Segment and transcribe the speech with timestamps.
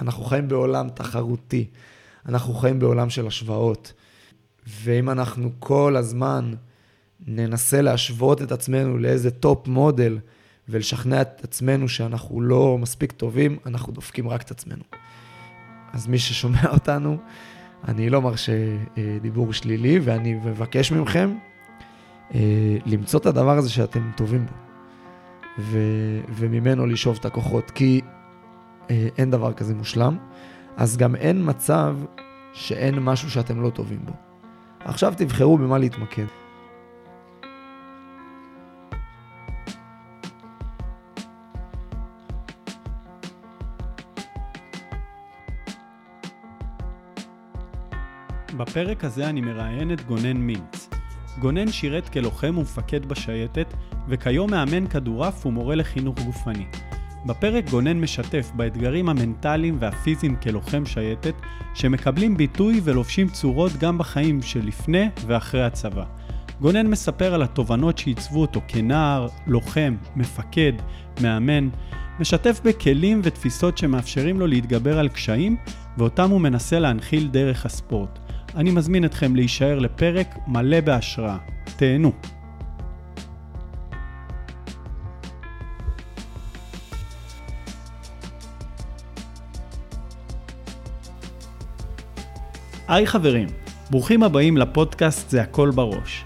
[0.00, 1.66] אנחנו חיים בעולם תחרותי,
[2.28, 3.92] אנחנו חיים בעולם של השוואות.
[4.66, 6.52] ואם אנחנו כל הזמן
[7.26, 10.18] ננסה להשוות את עצמנו לאיזה top model
[10.68, 14.82] ולשכנע את עצמנו שאנחנו לא מספיק טובים, אנחנו דופקים רק את עצמנו.
[15.92, 17.16] אז מי ששומע אותנו,
[17.88, 18.52] אני לא מרשה
[18.98, 21.34] אה, דיבור שלילי, ואני מבקש מכם
[22.34, 22.40] אה,
[22.86, 24.52] למצוא את הדבר הזה שאתם טובים בו,
[25.58, 25.78] ו,
[26.28, 28.00] וממנו לשאוב את הכוחות, כי
[29.18, 30.16] אין דבר כזה מושלם,
[30.76, 31.96] אז גם אין מצב
[32.52, 34.12] שאין משהו שאתם לא טובים בו.
[34.84, 36.24] עכשיו תבחרו במה להתמקד.
[48.56, 50.88] בפרק הזה אני מראיין את גונן מינץ.
[51.38, 53.74] גונן שירת כלוחם ומפקד בשייטת,
[54.08, 56.66] וכיום מאמן כדורעף ומורה לחינוך גופני.
[57.26, 61.34] בפרק גונן משתף באתגרים המנטליים והפיזיים כלוחם שייטת,
[61.74, 66.04] שמקבלים ביטוי ולובשים צורות גם בחיים שלפני ואחרי הצבא.
[66.60, 70.72] גונן מספר על התובנות שעיצבו אותו כנער, לוחם, מפקד,
[71.22, 71.68] מאמן,
[72.20, 75.56] משתף בכלים ותפיסות שמאפשרים לו להתגבר על קשיים,
[75.98, 78.18] ואותם הוא מנסה להנחיל דרך הספורט.
[78.56, 81.36] אני מזמין אתכם להישאר לפרק מלא בהשראה.
[81.76, 82.12] תהנו.
[92.90, 93.48] היי חברים,
[93.90, 96.24] ברוכים הבאים לפודקאסט זה הכל בראש.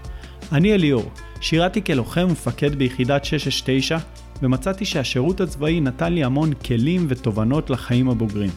[0.51, 3.97] אני אליאור, שירתי כלוחם ומפקד ביחידת 669,
[4.41, 8.49] ומצאתי שהשירות הצבאי נתן לי המון כלים ותובנות לחיים הבוגרים.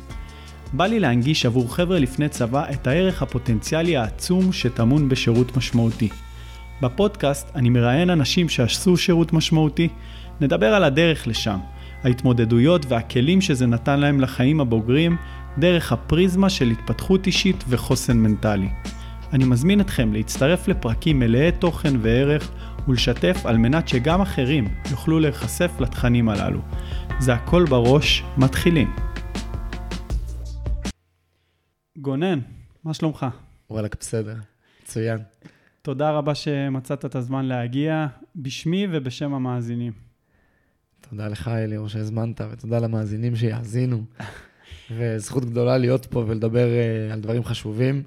[0.73, 6.09] בא לי להנגיש עבור חבר'ה לפני צבא את הערך הפוטנציאלי העצום שטמון בשירות משמעותי.
[6.83, 9.89] בפודקאסט אני מראיין אנשים שעשו שירות משמעותי,
[10.41, 11.59] נדבר על הדרך לשם,
[12.05, 15.17] ההתמודדויות והכלים שזה נתן להם לחיים הבוגרים,
[15.59, 18.69] דרך הפריזמה של התפתחות אישית וחוסן מנטלי.
[19.33, 22.51] אני מזמין אתכם להצטרף לפרקים מלאי תוכן וערך
[22.89, 26.61] ולשתף על מנת שגם אחרים יוכלו להיחשף לתכנים הללו.
[27.19, 28.95] זה הכל בראש, מתחילים.
[31.99, 32.39] גונן,
[32.85, 33.27] מה שלומך?
[33.71, 34.35] וואלכ, בסדר,
[34.83, 35.19] מצוין.
[35.83, 39.93] תודה רבה שמצאת את הזמן להגיע, בשמי ובשם המאזינים.
[41.11, 44.05] תודה לך, אליאור, שהזמנת, ותודה למאזינים שיאזינו.
[44.91, 48.03] וזכות גדולה להיות פה ולדבר uh, על דברים חשובים.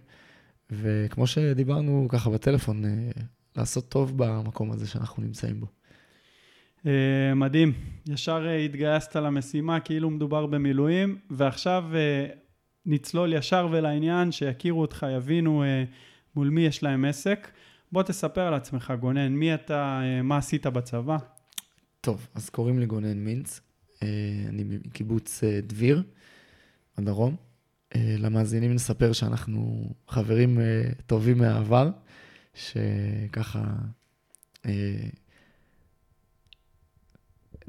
[0.70, 3.20] וכמו שדיברנו ככה בטלפון, uh,
[3.58, 5.68] לעשות טוב במקום הזה שאנחנו נמצאים בו.
[6.80, 6.86] Uh,
[7.36, 7.74] מדהים.
[8.10, 11.84] ישר התגייסת למשימה כאילו מדובר במילואים, ועכשיו
[12.86, 15.64] נצלול ישר ולעניין, שיכירו אותך, יבינו
[16.36, 17.48] מול מי יש להם עסק.
[17.92, 21.18] בוא תספר על עצמך, גונן, מי אתה, מה עשית בצבא?
[22.02, 23.62] טוב, אז קוראים לי גונן מינץ,
[24.50, 26.04] אני מקיבוץ דביר.
[26.98, 27.36] בדרום.
[27.96, 31.90] אה, למאזינים נספר שאנחנו חברים אה, טובים מהעבר,
[32.54, 33.64] שככה
[34.66, 35.10] אה,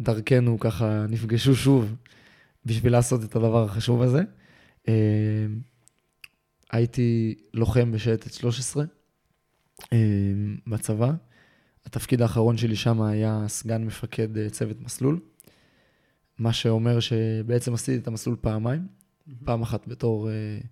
[0.00, 1.94] דרכנו ככה נפגשו שוב
[2.66, 4.22] בשביל לעשות את הדבר החשוב הזה.
[6.72, 8.84] הייתי לוחם בשייטת 13
[10.66, 11.12] בצבא.
[11.86, 15.20] התפקיד האחרון שלי שם היה סגן מפקד צוות מסלול,
[16.38, 19.01] מה שאומר שבעצם עשיתי את המסלול פעמיים.
[19.44, 20.66] פעם אחת בתור uh,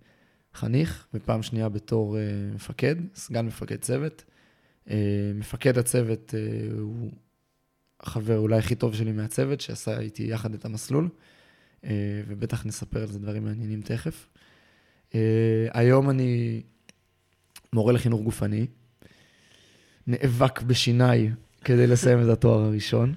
[0.53, 4.23] חניך, ופעם שנייה בתור uh, מפקד, סגן מפקד צוות.
[4.87, 4.91] Uh,
[5.35, 6.33] מפקד הצוות
[6.79, 7.11] הוא
[7.99, 11.09] החבר אולי הכי טוב שלי מהצוות, שעשה איתי יחד את המסלול,
[12.27, 14.29] ובטח נספר על זה דברים מעניינים תכף.
[15.71, 16.61] היום אני
[17.73, 18.67] מורה לחינוך גופני,
[20.07, 21.31] נאבק בשיניי
[21.63, 23.13] כדי לסיים את התואר הראשון,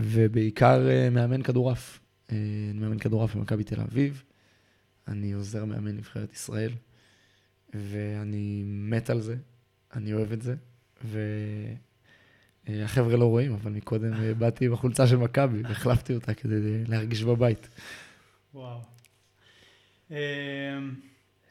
[0.00, 2.00] ובעיקר מאמן כדורעף.
[2.34, 4.22] אה, אני מאמן כדורעף במכבי תל אביב,
[5.08, 6.72] אני עוזר מאמן נבחרת ישראל,
[7.74, 9.36] ואני מת על זה,
[9.94, 10.54] אני אוהב את זה,
[12.68, 17.68] והחבר'ה לא רואים, אבל מקודם אה, באתי בחולצה של מכבי והחלפתי אותה כדי להרגיש בבית.
[18.54, 18.80] וואו.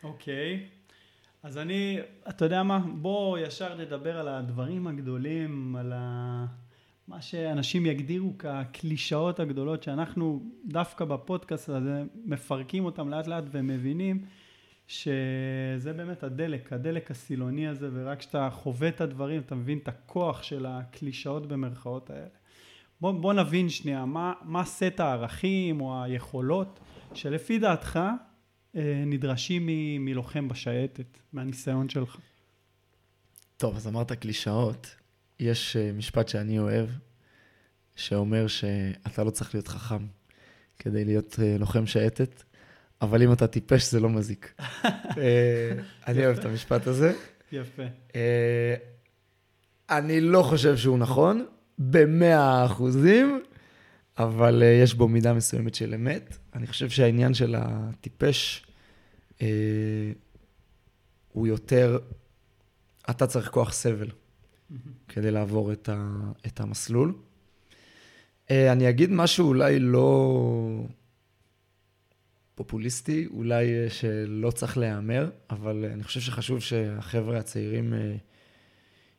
[0.04, 0.70] אוקיי.
[1.44, 2.80] אז אני, אתה יודע מה?
[2.80, 6.46] בוא ישר נדבר על הדברים הגדולים, על ה...
[7.08, 14.26] מה שאנשים יגדירו כקלישאות הגדולות שאנחנו דווקא בפודקאסט הזה מפרקים אותם לאט לאט ומבינים
[14.88, 20.44] שזה באמת הדלק, הדלק הסילוני הזה ורק כשאתה חווה את הדברים אתה מבין את הכוח
[20.44, 22.28] של הקלישאות במרכאות האלה.
[23.02, 26.80] בוא, בוא נבין שנייה מה, מה סט הערכים או היכולות
[27.14, 28.00] שלפי דעתך
[28.76, 29.70] אה, נדרשים
[30.00, 32.18] מלוחם בשייטת, מהניסיון שלך.
[33.58, 35.03] טוב, אז אמרת קלישאות.
[35.40, 36.90] יש אה, משפט שאני אוהב,
[37.96, 40.06] שאומר שאתה לא צריך להיות חכם
[40.80, 42.44] כדי להיות אה, לוחם שייטת,
[43.02, 44.54] אבל אם אתה טיפש זה לא מזיק.
[45.18, 45.72] אה,
[46.08, 47.14] אני אוהב את המשפט הזה.
[47.52, 47.84] יפה.
[49.90, 51.46] אני לא חושב שהוא נכון,
[51.80, 53.42] במאה אחוזים,
[54.18, 56.38] אבל יש בו מידה מסוימת של אמת.
[56.56, 58.66] אני חושב שהעניין של הטיפש
[61.32, 62.00] הוא יותר,
[63.10, 64.08] אתה צריך כוח סבל
[65.08, 67.14] כדי לעבור את, ה, את המסלול.
[68.52, 70.88] אה, אני אגיד משהו אולי לא
[72.56, 77.94] פופוליסטי, אולי אה, שלא צריך להיאמר, אבל אה, אני חושב שחשוב שהחבר'ה הצעירים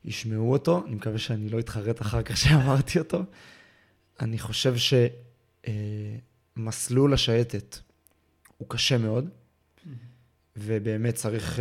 [0.04, 0.84] ישמעו אותו.
[0.86, 3.22] אני מקווה שאני לא אתחרט אחר כך שאמרתי אותו.
[4.20, 4.74] אני חושב
[6.56, 7.78] שמסלול השייטת
[8.58, 9.28] הוא קשה מאוד,
[10.56, 11.58] ובאמת צריך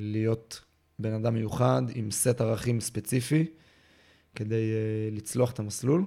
[0.00, 0.65] להיות
[0.98, 3.46] בן אדם מיוחד עם סט ערכים ספציפי
[4.34, 6.04] כדי אה, לצלוח את המסלול.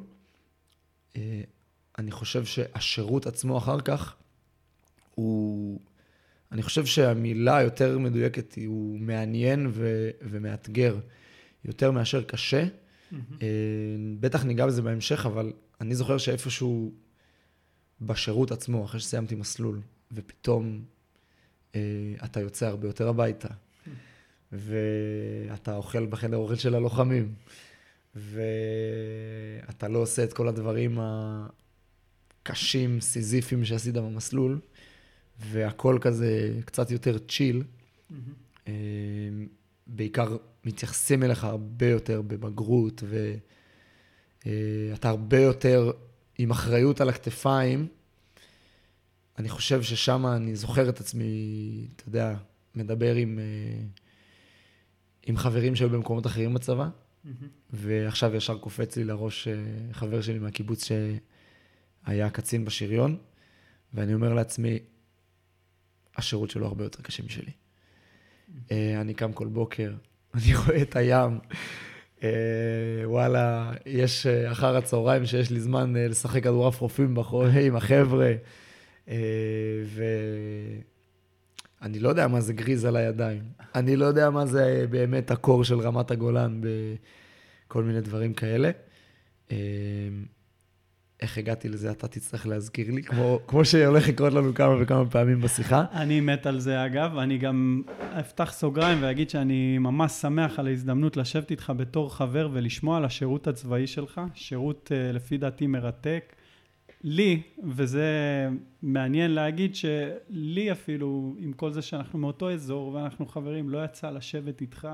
[1.16, 1.42] אה,
[1.98, 4.16] אני חושב שהשירות עצמו אחר כך
[5.16, 5.80] הוא...
[6.52, 10.10] אני חושב שהמילה היותר מדויקת היא הוא מעניין ו...
[10.22, 11.00] ומאתגר
[11.66, 12.68] יותר מאשר קשה.
[13.14, 13.48] אה,
[14.20, 16.94] בטח ניגע בזה בהמשך, אבל אני זוכר שאיפשהו
[18.02, 19.82] בשירות עצמו, אחרי שסיימתי מסלול,
[20.12, 20.82] ופתאום
[21.76, 21.82] אה,
[22.26, 23.48] אתה יוצא הרבה יותר הביתה,
[24.52, 27.34] ואתה אוכל בחדר אוכל של הלוחמים,
[28.16, 31.00] ואתה לא עושה את כל הדברים
[32.44, 34.60] הקשים, סיזיפיים שעשית במסלול,
[35.40, 37.18] והכל כזה קצת צ'יל.
[37.28, 37.64] צ'יל.
[38.68, 38.74] אה,
[39.88, 43.04] בעיקר מתייחסים אליך הרבה יותר בבגרות,
[44.46, 45.92] ואתה הרבה יותר
[46.38, 47.88] עם אחריות על הכתפיים.
[49.38, 52.36] אני חושב ששם אני זוכר את עצמי, אתה יודע,
[52.76, 53.84] מדבר עם, אה,
[55.30, 56.90] עם חברים שהיו במקומות אחרים בצבא,
[57.70, 59.54] ועכשיו ישר קופץ לי לראש אה,
[59.92, 60.90] חבר שלי מהקיבוץ
[62.08, 63.18] שהיה קצין בשריון,
[63.94, 64.80] ואני אומר לעצמי,
[66.18, 67.52] השירות שלו הרבה יותר קשה משלי.
[68.72, 69.94] אה, אני קם כל בוקר,
[70.36, 71.40] אני רואה את הים.
[72.24, 72.30] אה,
[73.04, 77.16] וואלה, יש אחר הצהריים שיש לי זמן לשחק כדורף רופאים
[77.66, 78.34] עם החבר'ה,
[81.82, 83.44] ואני לא יודע מה זה גריז על הידיים.
[83.76, 86.62] אני לא יודע מה זה באמת הקור של רמת הגולן
[87.68, 88.72] בכל מיני דברים כאלה.
[91.22, 95.42] איך הגעתי לזה, אתה תצטרך להזכיר לי, כמו, כמו שהולך לקרות לנו כמה וכמה פעמים
[95.42, 95.86] בשיחה.
[95.94, 97.18] אני מת על זה, אגב.
[97.18, 97.82] אני גם
[98.20, 103.48] אפתח סוגריים ואגיד שאני ממש שמח על ההזדמנות לשבת איתך בתור חבר ולשמוע על השירות
[103.48, 104.22] הצבאי שלך.
[104.34, 106.36] שירות, אה, לפי דעתי, מרתק.
[107.04, 108.50] לי, וזה
[108.82, 114.62] מעניין להגיד שלי אפילו, עם כל זה שאנחנו מאותו אזור ואנחנו חברים, לא יצא לשבת
[114.62, 114.88] איתך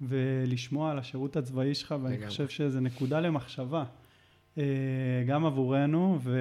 [0.00, 3.84] ולשמוע על השירות הצבאי שלך, ואני חושב שזה נקודה למחשבה.
[4.58, 4.64] אה,
[5.26, 6.38] גם עבורנו ו...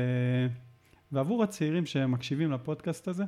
[1.11, 3.23] ועבור הצעירים שמקשיבים לפודקאסט הזה,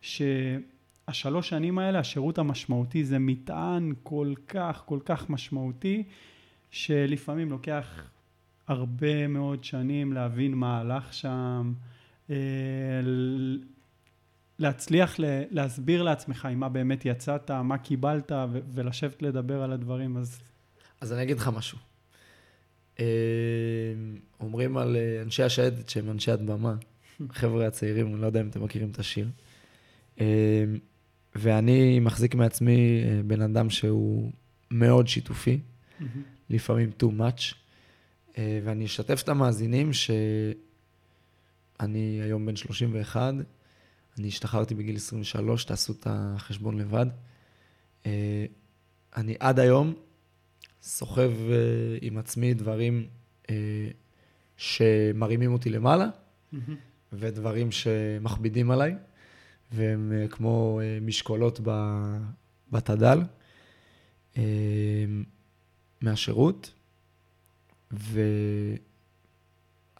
[0.00, 6.02] שהשלוש שנים האלה, השירות המשמעותי זה מטען כל כך, כל כך משמעותי,
[6.70, 8.10] שלפעמים לוקח
[8.68, 11.72] הרבה מאוד שנים להבין מה הלך שם,
[12.30, 12.36] אה,
[14.58, 15.14] להצליח
[15.50, 18.32] להסביר לעצמך עם מה באמת יצאת, מה קיבלת,
[18.74, 20.40] ולשבת לדבר על הדברים, אז...
[21.00, 21.78] אז אני אגיד לך משהו.
[23.00, 23.04] אה,
[24.40, 26.74] אומרים על אה, אנשי השייטת שהם אנשי הדממה,
[27.30, 29.28] חבר'ה הצעירים, אני לא יודע אם אתם מכירים את השיר.
[31.34, 34.32] ואני מחזיק מעצמי בן אדם שהוא
[34.70, 35.58] מאוד שיתופי,
[36.50, 37.54] לפעמים too much,
[38.38, 43.34] ואני אשתף את המאזינים שאני היום בן 31,
[44.18, 47.06] אני השתחררתי בגיל 23, תעשו את החשבון לבד.
[49.16, 49.94] אני עד היום
[50.82, 51.52] סוחב uh,
[52.00, 53.06] עם עצמי דברים
[54.56, 56.06] שמרימים אותי למעלה.
[57.12, 58.94] ודברים שמכבידים עליי,
[59.72, 61.60] והם כמו משקולות
[62.72, 63.22] בתד"ל
[66.02, 66.72] מהשירות.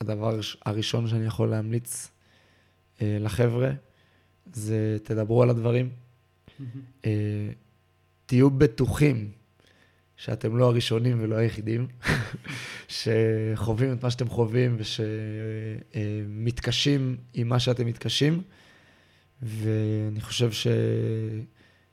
[0.01, 2.11] והדבר הראשון שאני יכול להמליץ
[2.97, 3.71] uh, לחבר'ה
[4.53, 5.91] זה תדברו על הדברים.
[6.59, 7.07] Uh,
[8.27, 9.31] תהיו בטוחים
[10.17, 11.87] שאתם לא הראשונים ולא היחידים,
[12.89, 14.77] שחווים את מה שאתם חווים
[15.91, 18.43] ושמתקשים עם מה שאתם מתקשים.
[19.43, 20.51] ואני חושב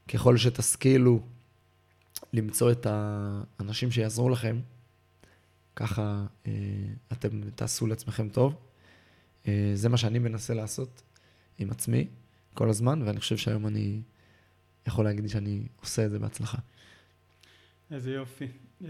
[0.08, 1.22] שככל שתשכילו
[2.34, 4.60] למצוא את האנשים שיעזרו לכם,
[5.80, 6.52] ככה אה,
[7.12, 8.56] אתם תעשו לעצמכם טוב.
[9.48, 11.02] אה, זה מה שאני מנסה לעשות
[11.58, 12.08] עם עצמי
[12.54, 14.02] כל הזמן, ואני חושב שהיום אני
[14.88, 16.58] יכול להגיד שאני עושה את זה בהצלחה.
[17.92, 18.48] איזה יופי.
[18.84, 18.90] אה,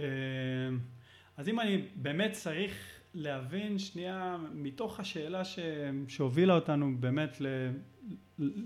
[1.37, 2.73] אז אם אני באמת צריך
[3.13, 5.59] להבין שנייה, מתוך השאלה ש...
[6.07, 7.47] שהובילה אותנו באמת ל...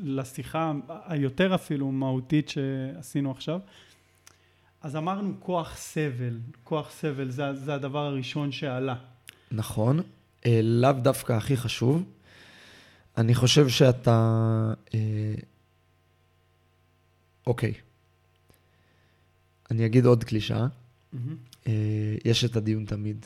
[0.03, 0.73] לשיחה
[1.05, 3.59] היותר אפילו מהותית שעשינו עכשיו,
[4.83, 8.95] אז אמרנו כוח סבל, כוח סבל, זה, זה הדבר הראשון שעלה.
[9.51, 9.99] נכון,
[10.45, 12.03] אה, לאו דווקא הכי חשוב.
[13.17, 14.73] אני חושב שאתה...
[14.93, 15.35] אה,
[17.47, 17.73] אוקיי.
[19.71, 20.67] אני אגיד עוד קלישאה.
[21.13, 21.67] Mm-hmm.
[22.25, 23.25] יש את הדיון תמיד,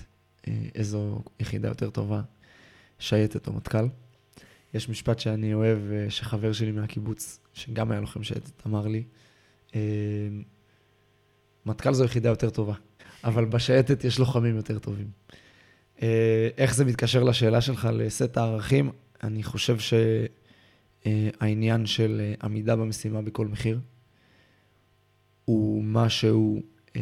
[0.76, 2.22] איזו יחידה יותר טובה,
[3.00, 3.86] שייטת או מטכ"ל.
[4.74, 9.04] יש משפט שאני אוהב, שחבר שלי מהקיבוץ, שגם היה לוחם שייטת, אמר לי,
[11.68, 12.74] מטכ"ל זו יחידה יותר טובה,
[13.24, 15.08] אבל בשייטת יש לוחמים יותר טובים.
[16.58, 18.92] איך זה מתקשר לשאלה שלך לסט הערכים?
[19.24, 19.78] אני חושב
[21.06, 23.80] שהעניין של עמידה במשימה בכל מחיר,
[25.46, 26.62] הוא משהו
[26.96, 27.02] אה,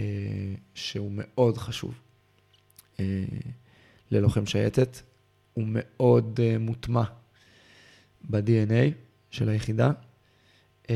[0.74, 1.93] שהוא מאוד חשוב
[3.00, 3.05] אה,
[4.12, 5.00] ללוחם שייטת.
[5.55, 7.03] הוא מאוד אה, מוטמע
[8.29, 8.93] ב-DNA
[9.31, 9.91] של היחידה,
[10.89, 10.95] אה,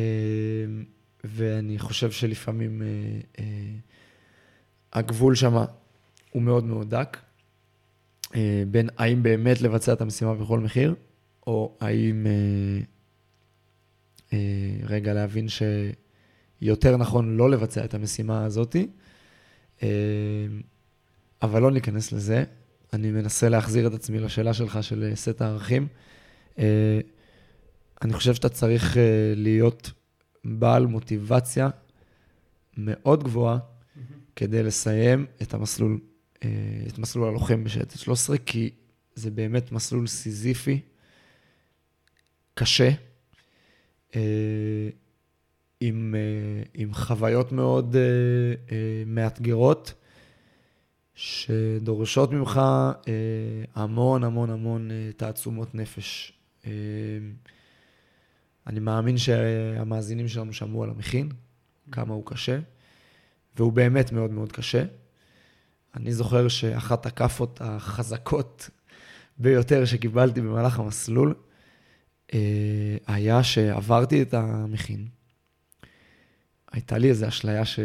[1.23, 2.87] ואני חושב שלפעמים אה,
[3.39, 3.45] אה,
[4.93, 5.57] הגבול שם
[6.31, 7.17] הוא מאוד מאוד דק,
[8.35, 10.95] אה, בין האם באמת לבצע את המשימה בכל מחיר,
[11.47, 12.81] או האם אה,
[14.33, 14.37] אה,
[14.83, 15.47] רגע להבין
[16.61, 18.87] שיותר נכון לא לבצע את המשימה הזאתי,
[19.83, 19.87] אה,
[21.41, 22.43] אבל לא ניכנס לזה.
[22.93, 25.87] אני מנסה להחזיר את עצמי לשאלה שלך של סט הערכים.
[26.59, 26.99] אה,
[28.01, 29.91] אני חושב שאתה צריך אה, להיות
[30.45, 31.69] בעל מוטיבציה
[32.77, 33.99] מאוד גבוהה mm-hmm.
[34.35, 35.99] כדי לסיים את המסלול,
[36.87, 38.69] את מסלול הלוחם בשייטת 13, כי
[39.15, 40.79] זה באמת מסלול סיזיפי,
[42.53, 42.89] קשה,
[45.81, 46.15] עם,
[46.73, 47.95] עם חוויות מאוד
[49.05, 49.93] מאתגרות.
[51.19, 52.61] שדורשות ממך
[53.07, 53.13] אה,
[53.75, 56.33] המון המון המון אה, תעצומות נפש.
[58.69, 61.29] אה, אני מאמין שהמאזינים שלנו שמעו על המכין,
[61.91, 62.59] כמה הוא קשה,
[63.55, 64.83] והוא באמת מאוד מאוד קשה.
[65.95, 68.69] אני זוכר שאחת הכאפות החזקות
[69.37, 71.33] ביותר שקיבלתי במהלך המסלול,
[73.07, 75.07] היה שעברתי את המכין.
[76.71, 77.79] הייתה לי איזו אשליה ש...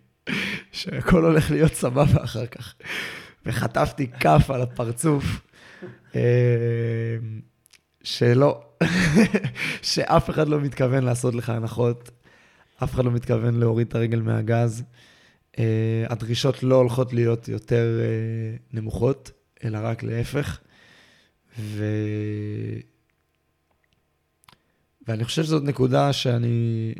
[0.72, 2.74] שהכל הולך להיות סבבה אחר כך.
[3.46, 5.24] וחטפתי כף על הפרצוף,
[6.14, 6.20] אה,
[8.04, 8.64] שלא,
[9.82, 12.10] שאף אחד לא מתכוון לעשות לך הנחות,
[12.84, 14.82] אף אחד לא מתכוון להוריד את הרגל מהגז.
[15.58, 19.30] אה, הדרישות לא הולכות להיות יותר אה, נמוכות,
[19.64, 20.58] אלא רק להפך.
[21.58, 21.84] ו...
[25.08, 26.94] ואני חושב שזאת נקודה שאני...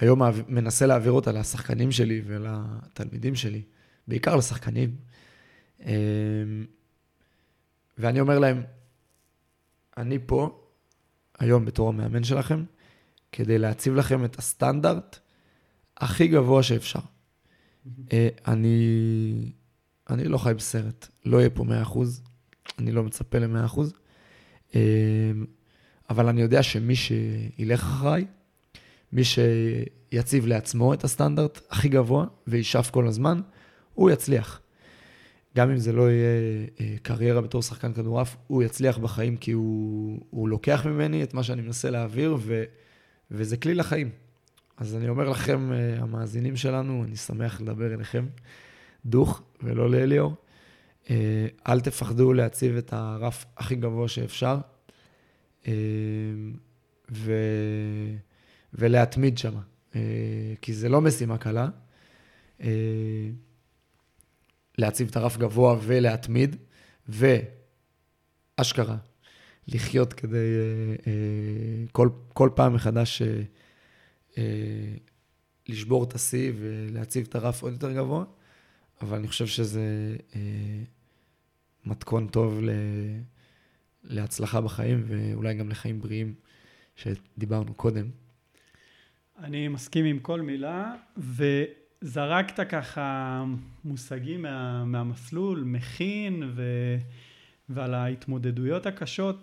[0.00, 3.62] היום מנסה להעביר אותה לשחקנים שלי ולתלמידים שלי,
[4.08, 4.96] בעיקר לשחקנים.
[5.80, 5.90] אמ,
[7.98, 8.62] ואני אומר להם,
[9.98, 10.60] אני פה
[11.38, 12.64] היום בתור המאמן שלכם,
[13.32, 15.18] כדי להציב לכם את הסטנדרט
[15.96, 17.00] הכי גבוה שאפשר.
[18.12, 19.52] אה, אני,
[20.10, 21.98] אני לא חי בסרט, לא יהיה פה 100%,
[22.78, 23.80] אני לא מצפה ל-100%,
[24.74, 24.80] אמ,
[26.10, 28.24] אבל אני יודע שמי שילך אחריי,
[29.12, 33.40] מי שיציב לעצמו את הסטנדרט הכי גבוה וישאף כל הזמן,
[33.94, 34.60] הוא יצליח.
[35.56, 40.20] גם אם זה לא יהיה אה, קריירה בתור שחקן כדורעף, הוא יצליח בחיים כי הוא,
[40.30, 42.64] הוא לוקח ממני את מה שאני מנסה להעביר, ו,
[43.30, 44.10] וזה כלי לחיים.
[44.76, 48.26] אז אני אומר לכם, אה, המאזינים שלנו, אני שמח לדבר אליכם,
[49.06, 50.34] דוך ולא לאליאור.
[51.10, 54.56] אה, אל תפחדו להציב את הרף הכי גבוה שאפשר.
[57.10, 57.32] ו...
[58.74, 59.54] ולהתמיד שם,
[60.60, 61.68] כי זה לא משימה קלה.
[64.78, 66.56] אה, להציב את הרף גבוה ולהתמיד,
[67.08, 68.96] ואשכרה,
[69.68, 70.36] לחיות כדי
[71.06, 71.12] אה,
[71.92, 73.22] כל, כל פעם מחדש
[75.68, 78.24] לשבור את השיא ולהציב את הרף עוד יותר גבוה,
[79.02, 80.16] אבל אני חושב שזה
[81.84, 82.60] מתכון טוב
[84.04, 86.34] להצלחה בחיים ואולי גם לחיים בריאים
[86.96, 88.10] שדיברנו קודם.
[89.38, 90.94] אני מסכים עם כל מילה,
[92.02, 93.44] וזרקת ככה
[93.84, 96.62] מושגים מה, מהמסלול, מכין ו,
[97.68, 99.42] ועל ההתמודדויות הקשות.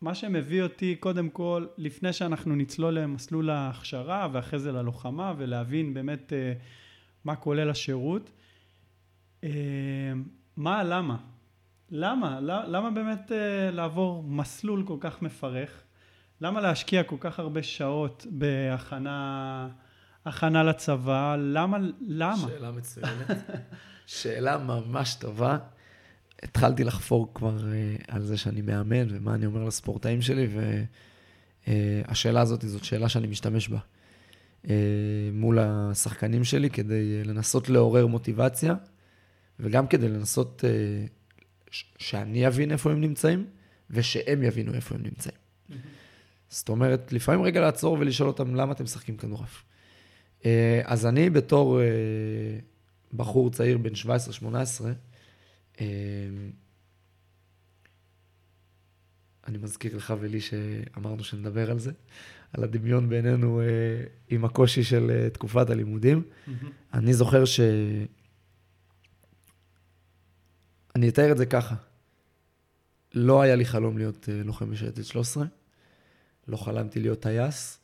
[0.00, 6.32] מה שמביא אותי קודם כל, לפני שאנחנו נצלול למסלול ההכשרה ואחרי זה ללוחמה ולהבין באמת
[6.32, 6.62] uh,
[7.24, 8.30] מה כולל השירות,
[9.40, 9.46] uh,
[10.56, 11.16] מה הלמה?
[11.90, 12.40] למה?
[12.40, 13.34] למה באמת uh,
[13.74, 15.82] לעבור מסלול כל כך מפרך?
[16.40, 19.68] למה להשקיע כל כך הרבה שעות בהכנה
[20.26, 21.36] הכנה לצבא?
[21.38, 21.78] למה?
[22.00, 22.36] למה?
[22.36, 23.30] שאלה מצוינת.
[24.06, 25.58] שאלה ממש טובה.
[26.42, 30.48] התחלתי לחפור כבר uh, על זה שאני מאמן ומה אני אומר לספורטאים שלי,
[31.66, 33.78] והשאלה uh, הזאת זאת שאלה שאני משתמש בה
[34.64, 34.68] uh,
[35.32, 38.74] מול השחקנים שלי כדי uh, לנסות לעורר מוטיבציה,
[39.60, 41.10] וגם כדי לנסות uh,
[41.70, 43.46] ש- שאני אבין איפה הם נמצאים,
[43.90, 45.36] ושהם יבינו איפה הם נמצאים.
[45.36, 45.74] Mm-hmm.
[46.48, 49.62] זאת אומרת, לפעמים רגע לעצור ולשאול אותם למה אתם משחקים כדורעף.
[50.42, 50.44] Uh,
[50.84, 54.84] אז אני בתור uh, בחור צעיר בן 17-18,
[55.80, 56.50] אמ,
[59.46, 61.92] אני מזכיר לך ולי שאמרנו שנדבר על זה,
[62.52, 63.66] על הדמיון בינינו אה,
[64.28, 66.22] עם הקושי של אה, תקופת הלימודים.
[66.22, 66.50] Mm-hmm.
[66.94, 67.60] אני זוכר ש...
[70.96, 71.74] אני אתאר את זה ככה.
[73.14, 75.44] לא היה לי חלום להיות אה, לוחם בשייטת 13,
[76.48, 77.78] לא חלמתי להיות טייס.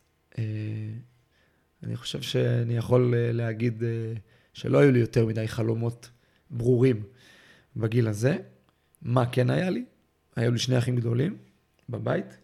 [1.83, 3.83] אני חושב שאני יכול להגיד
[4.53, 6.11] שלא היו לי יותר מדי חלומות
[6.51, 7.03] ברורים.
[7.79, 8.37] בגיל הזה.
[9.03, 9.85] מה כן היה לי?
[10.37, 11.37] היו לי שני אחים גדולים
[11.89, 12.39] בבית.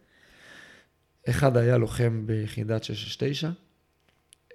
[1.29, 3.51] אחד היה לוחם ביחידת 669,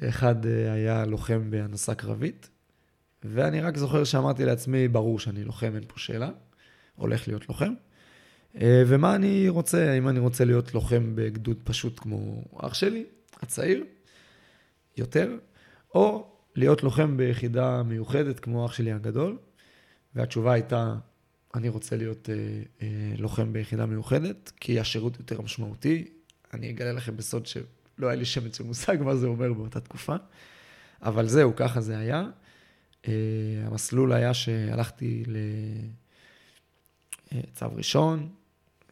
[0.10, 2.50] אחד אה, היה לוחם בהנדסה קרבית,
[3.24, 6.30] ואני רק זוכר שאמרתי לעצמי, ברור שאני לוחם, אין פה שאלה,
[6.96, 7.74] הולך להיות לוחם.
[8.62, 13.06] אה, ומה אני רוצה, האם אני רוצה להיות לוחם בגדוד פשוט כמו אח שלי,
[13.42, 13.84] הצעיר,
[14.98, 15.38] יותר,
[15.96, 19.38] או להיות לוחם ביחידה מיוחדת כמו אח שלי הגדול,
[20.16, 20.96] והתשובה הייתה,
[21.56, 22.36] אני רוצה להיות אה,
[22.82, 26.08] אה, לוחם ביחידה מיוחדת, כי השירות יותר משמעותי.
[26.54, 30.16] אני אגלה לכם בסוד שלא היה לי שמץ של מושג מה זה אומר באותה תקופה,
[31.02, 32.24] אבל זהו, ככה זה היה.
[33.08, 33.14] אה,
[33.66, 35.24] המסלול היה שהלכתי
[37.32, 38.30] לצו אה, ראשון,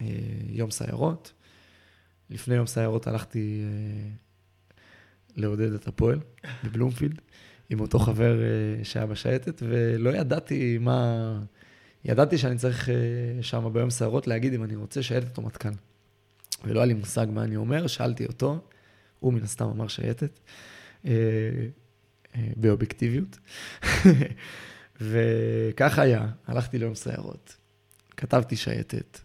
[0.01, 0.08] אה,
[0.50, 1.34] יום סיירות.
[2.30, 4.10] לפני יום סיירות הלכתי אה,
[5.38, 6.20] לעודד את הפועל
[6.63, 7.22] בבלומפילד.
[7.70, 11.39] עם אותו חבר אה, שהיה בשייטת, ולא ידעתי מה...
[12.06, 12.96] ידעתי שאני צריך אה,
[13.41, 15.70] שם ביום סערות להגיד אם אני רוצה שייטת או מטכ"ל.
[16.63, 18.62] ולא היה לי מושג מה אני אומר, שאלתי אותו,
[19.20, 20.39] הוא מן הסתם אמר שייטת,
[21.06, 21.12] אה,
[22.36, 23.39] באובייקטיביות.
[25.02, 27.58] וככה היה, הלכתי ליום סיירות,
[28.17, 29.19] כתבתי שייטת,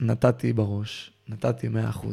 [0.00, 2.06] נתתי בראש, נתתי 100%.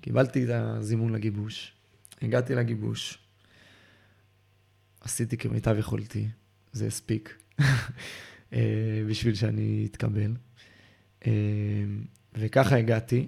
[0.00, 1.75] קיבלתי את הזימון לגיבוש,
[2.22, 3.18] הגעתי לגיבוש,
[5.00, 6.28] עשיתי כמיטב יכולתי,
[6.72, 7.34] זה הספיק
[8.52, 10.36] אה, בשביל שאני אתקבל.
[11.26, 11.32] אה,
[12.34, 13.26] וככה הגעתי,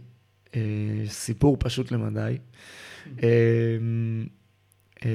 [0.56, 0.60] אה,
[1.06, 2.38] סיפור פשוט למדי.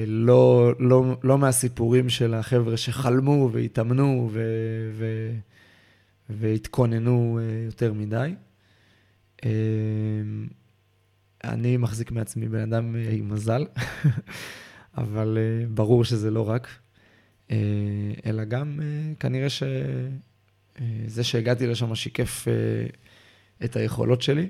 [0.06, 4.42] לא, לא, לא מהסיפורים של החבר'ה שחלמו והתאמנו ו,
[4.92, 5.32] ו,
[6.30, 8.34] והתכוננו יותר מדי.
[11.44, 13.66] אני מחזיק מעצמי בן אדם עם מזל.
[14.96, 16.68] אבל uh, ברור שזה לא רק,
[17.48, 17.52] uh,
[18.26, 18.80] אלא גם
[19.20, 22.46] כנראה שזה שהגעתי לשם שיקף
[23.64, 24.48] את היכולות שלי.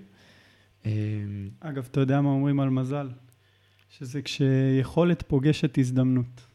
[1.61, 3.09] אגב, אתה יודע מה אומרים על מזל?
[3.99, 6.54] שזה כשיכולת פוגשת הזדמנות.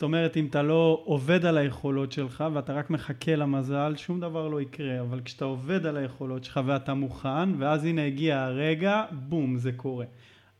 [0.00, 4.48] זאת אומרת, אם אתה לא עובד על היכולות שלך ואתה רק מחכה למזל, שום דבר
[4.48, 5.00] לא יקרה.
[5.00, 10.04] אבל כשאתה עובד על היכולות שלך ואתה מוכן, ואז הנה הגיע הרגע, בום, זה קורה.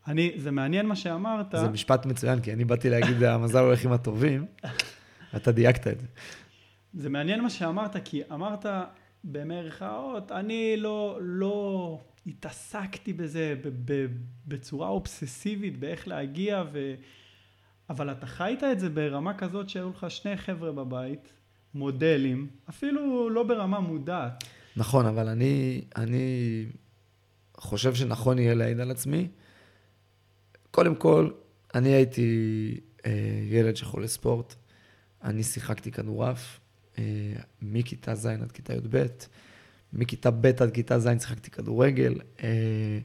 [0.07, 1.55] אני, זה מעניין מה שאמרת.
[1.61, 4.47] זה משפט מצוין, כי אני באתי להגיד, המזל הולך עם הטובים,
[5.33, 6.07] ואתה דייקת את זה.
[6.95, 8.67] זה מעניין מה שאמרת, כי אמרת
[9.25, 13.55] במרכאות, אני לא, לא התעסקתי בזה
[14.47, 16.95] בצורה אובססיבית, באיך להגיע, ו...
[17.91, 21.33] אבל אתה חיית את זה ברמה כזאת שהיו לך שני חבר'ה בבית,
[21.75, 24.45] מודלים, אפילו לא ברמה מודעת.
[24.77, 26.67] נכון, אבל אני, אני
[27.57, 29.29] חושב שנכון יהיה להעיד על עצמי,
[30.71, 31.31] קודם כל,
[31.75, 33.13] אני הייתי אה,
[33.51, 34.55] ילד שחולה ספורט,
[35.25, 36.61] אני שיחקתי כדורעף
[36.99, 37.05] אה,
[37.63, 39.07] מכיתה ז' עד כיתה י"ב,
[39.93, 42.15] מכיתה ב' עד כיתה ז' שיחקתי כדורגל.
[42.43, 42.99] אה,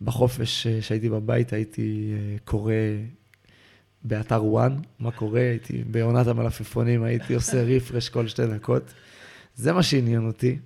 [0.00, 2.74] בחופש אה, שהייתי בבית הייתי אה, קורא
[4.04, 8.94] באתר וואן, מה קורה, הייתי בעונת המלפפונים, הייתי עושה רפרש כל שתי דקות.
[9.54, 10.58] זה מה שעניין אותי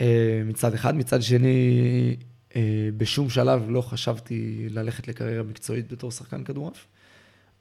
[0.00, 0.94] אה, מצד אחד.
[0.94, 2.16] מצד שני,
[2.56, 6.86] אה, בשום שלב לא חשבתי ללכת לקריירה מקצועית בתור שחקן כדורעף.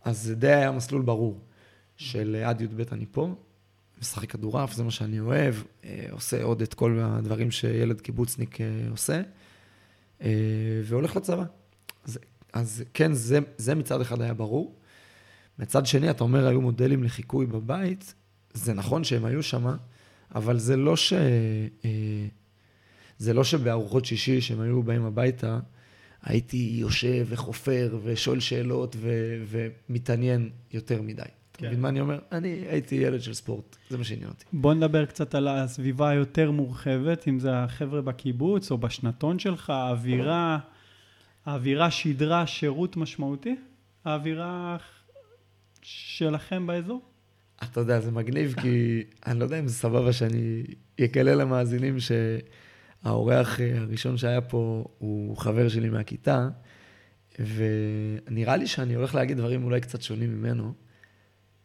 [0.04, 1.40] אז זה די היה מסלול ברור
[1.98, 3.36] של עד י"ב אני פה,
[4.02, 8.66] משחק כדורעף, זה מה שאני אוהב, אה, עושה עוד את כל הדברים שילד קיבוצניק אה,
[8.90, 9.22] עושה,
[10.84, 11.44] והולך לצבא.
[12.06, 12.20] אז,
[12.54, 14.77] אז כן, זה, זה מצד אחד היה ברור.
[15.60, 18.14] מצד שני, אתה אומר, היו מודלים לחיקוי בבית,
[18.54, 19.76] זה נכון שהם היו שם,
[20.36, 21.14] אבל זה לא ש...
[23.18, 25.60] זה לא שבארוחות שישי, שהם היו באים הביתה,
[26.24, 31.22] הייתי יושב וחופר ושואל שאלות ו- ומתעניין יותר מדי.
[31.52, 32.20] אתה מבין מה אני אומר?
[32.32, 34.46] אני הייתי ילד של ספורט, זה מה שעניין אותי.
[34.54, 40.60] בוא נדבר קצת על הסביבה היותר מורחבת, אם זה החבר'ה בקיבוץ או בשנתון שלך, האווירה,
[41.46, 43.56] האווירה שידרה שירות משמעותי?
[44.06, 44.78] האווירה
[45.90, 47.02] שלכם באזור?
[47.64, 50.64] אתה יודע, זה מגניב, כי אני לא יודע אם זה סבבה שאני
[51.04, 56.50] אקלל למאזינים שהאורח הראשון שהיה פה הוא חבר שלי מהכיתה,
[57.40, 60.74] ונראה לי שאני הולך להגיד דברים אולי קצת שונים ממנו,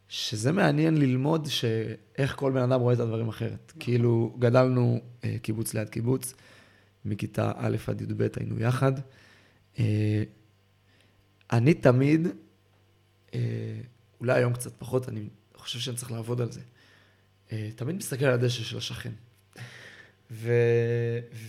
[0.08, 3.72] שזה מעניין ללמוד שאיך כל בן אדם רואה את הדברים אחרת.
[3.80, 6.34] כאילו, גדלנו אה, קיבוץ ליד קיבוץ,
[7.04, 8.92] מכיתה א' עד י"ב היינו יחד.
[9.78, 10.22] אה,
[11.52, 12.28] אני תמיד,
[13.34, 13.40] אה,
[14.22, 16.60] אולי היום קצת פחות, אני חושב שאני צריך לעבוד על זה.
[17.76, 19.12] תמיד מסתכל על הדשא של השכן.
[20.30, 20.52] ו,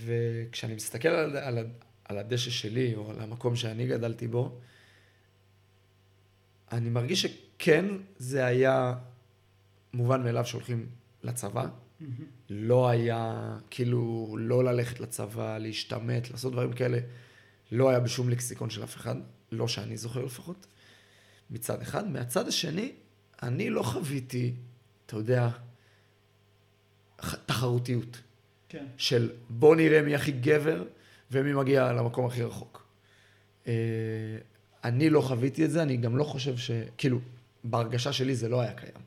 [0.05, 1.67] וכשאני מסתכל על, על,
[2.05, 4.59] על הדשא שלי, או על המקום שאני גדלתי בו,
[6.71, 7.85] אני מרגיש שכן,
[8.17, 8.95] זה היה
[9.93, 10.87] מובן מאליו שהולכים
[11.23, 11.65] לצבא.
[11.65, 12.05] Mm-hmm.
[12.49, 16.99] לא היה, כאילו, לא ללכת לצבא, להשתמט, לעשות דברים כאלה.
[17.71, 19.15] לא היה בשום לקסיקון של אף אחד,
[19.51, 20.67] לא שאני זוכר לפחות,
[21.53, 22.07] מצד אחד.
[22.07, 22.91] מהצד השני,
[23.43, 24.53] אני לא חוויתי,
[25.05, 25.49] אתה יודע,
[27.45, 28.21] תחרותיות.
[28.69, 28.85] כן.
[28.97, 30.83] של בוא נראה מי הכי גבר
[31.31, 32.87] ומי מגיע למקום הכי רחוק.
[33.67, 33.73] אה,
[34.83, 36.71] אני לא חוויתי את זה, אני גם לא חושב ש...
[36.97, 37.19] כאילו,
[37.63, 39.03] בהרגשה שלי זה לא היה קיים.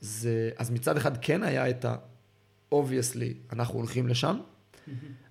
[0.00, 0.50] זה...
[0.56, 1.96] אז מצד אחד כן היה את ה...
[2.72, 4.40] obviously, אנחנו הולכים לשם,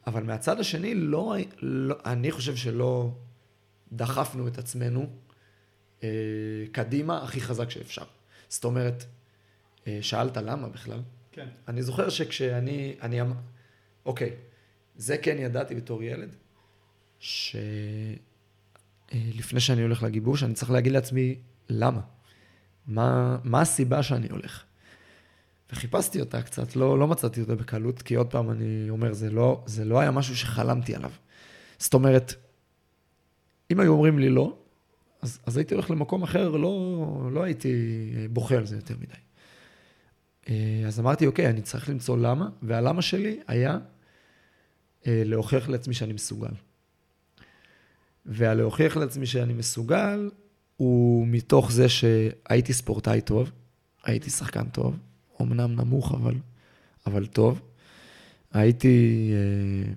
[0.07, 3.11] אבל מהצד השני, לא, לא, אני חושב שלא
[3.91, 5.09] דחפנו את עצמנו
[6.71, 8.03] קדימה הכי חזק שאפשר.
[8.49, 9.05] זאת אומרת,
[9.87, 11.01] אה, שאלת למה בכלל?
[11.31, 11.47] כן.
[11.67, 13.33] אני זוכר שכשאני, אני, אמ-
[14.05, 14.35] אוקיי,
[14.95, 16.35] זה כן ידעתי בתור ילד,
[17.19, 17.69] שלפני
[19.53, 21.35] אה, שאני הולך לגיבוש, אני צריך להגיד לעצמי,
[21.69, 22.01] למה?
[22.87, 24.63] מה, מה הסיבה שאני הולך?
[25.71, 29.63] וחיפשתי אותה קצת, לא, לא מצאתי אותה בקלות, כי עוד פעם אני אומר, זה לא,
[29.65, 31.11] זה לא היה משהו שחלמתי עליו.
[31.79, 32.33] זאת אומרת,
[33.71, 34.57] אם היו אומרים לי לא,
[35.23, 37.73] אז, אז הייתי הולך למקום אחר, לא, לא הייתי
[38.29, 39.13] בוכה על זה יותר מדי.
[40.49, 43.77] אה, אז אמרתי, אוקיי, אני צריך למצוא למה, והלמה שלי היה
[45.07, 46.51] אה, להוכיח לעצמי שאני מסוגל.
[48.25, 50.29] והלהוכיח לעצמי שאני מסוגל,
[50.77, 53.51] הוא מתוך זה שהייתי ספורטאי טוב,
[54.03, 54.97] הייתי שחקן טוב,
[55.41, 56.35] אמנם נמוך, אבל,
[57.05, 57.61] אבל טוב.
[58.53, 59.93] הייתי, אה,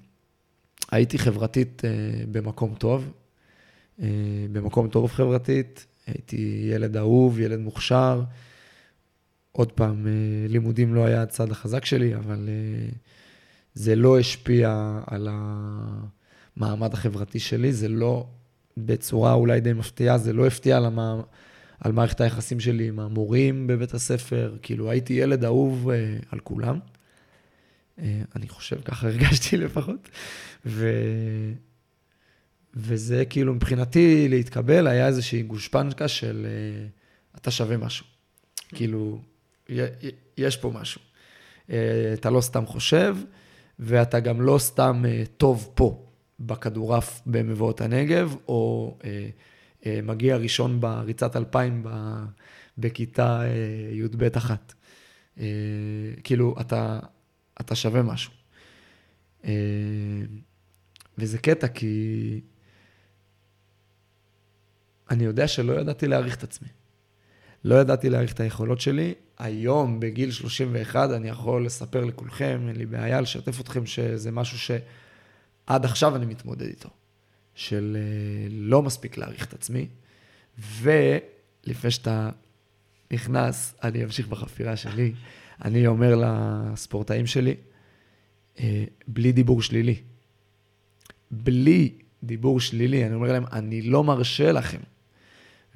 [0.93, 1.83] הייתי חברתית
[2.31, 3.13] במקום טוב,
[4.53, 8.23] במקום טוב חברתית, הייתי ילד אהוב, ילד מוכשר.
[9.53, 10.07] עוד פעם,
[10.49, 12.49] לימודים לא היה הצד החזק שלי, אבל
[13.75, 18.27] זה לא השפיע על המעמד החברתי שלי, זה לא,
[18.77, 21.21] בצורה אולי די מפתיעה, זה לא הפתיע על, המע...
[21.81, 26.79] על מערכת היחסים שלי עם המורים בבית הספר, כאילו הייתי ילד אהוב אה, על כולם.
[27.99, 30.09] אה, אני חושב, ככה הרגשתי לפחות.
[30.67, 30.91] ו...
[32.77, 36.87] וזה כאילו מבחינתי להתקבל היה איזושהי גושפנקה של אה,
[37.37, 38.07] אתה שווה משהו.
[38.69, 39.21] כאילו,
[40.37, 41.01] יש פה משהו.
[41.71, 43.17] אה, אתה לא סתם חושב,
[43.79, 46.03] ואתה גם לא סתם אה, טוב פה,
[46.41, 48.97] בכדורעף במבואות הנגב, או
[50.03, 51.87] מגיע ראשון בריצת אלפיים
[52.79, 53.43] בכיתה
[53.93, 54.75] י"ב אחת.
[56.25, 56.99] כאילו, אתה,
[57.61, 58.33] אתה שווה משהו.
[61.19, 62.41] וזה קטע, כי
[65.11, 66.69] אני יודע שלא ידעתי להעריך את עצמי.
[67.65, 69.15] לא ידעתי להעריך את היכולות שלי.
[69.39, 75.85] היום, בגיל 31, אני יכול לספר לכולכם, אין לי בעיה לשתף אתכם שזה משהו שעד
[75.85, 76.89] עכשיו אני מתמודד איתו.
[77.55, 79.89] של אה, לא מספיק להעריך את עצמי.
[80.59, 82.31] ולפני שאתה
[83.13, 85.13] נכנס, אני אמשיך בחפירה שלי.
[85.65, 87.55] אני אומר לספורטאים שלי,
[88.59, 89.97] אה, בלי דיבור שלילי.
[91.31, 94.81] בלי דיבור שלילי, אני אומר להם, אני לא מרשה לכם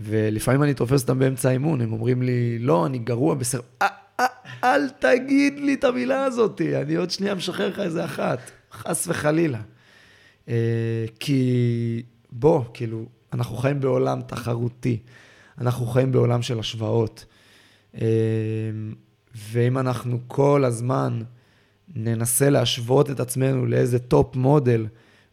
[0.01, 3.61] ולפעמים אני תופס אותם באמצע האימון, הם אומרים לי, לא, אני גרוע בסר...
[3.83, 3.89] אה,
[4.21, 4.27] אה,
[4.65, 9.61] אל תגיד לי את המילה הזאת, אני עוד שנייה משחרר לך איזה אחת, חס וחלילה.
[10.49, 14.99] אה, כי בוא, כאילו, אנחנו חיים בעולם תחרותי,
[15.61, 17.25] אנחנו חיים בעולם של השוואות.
[19.35, 21.21] ואם אנחנו כל הזמן
[21.95, 24.87] ננסה להשוות את עצמנו לאיזה top model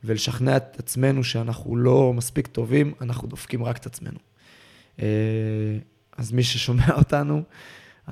[0.04, 4.27] ולשכנע את עצמנו שאנחנו לא מספיק טובים, אנחנו דופקים רק את עצמנו.
[5.02, 5.08] אה,
[6.18, 7.44] אז מי ששומע אותנו,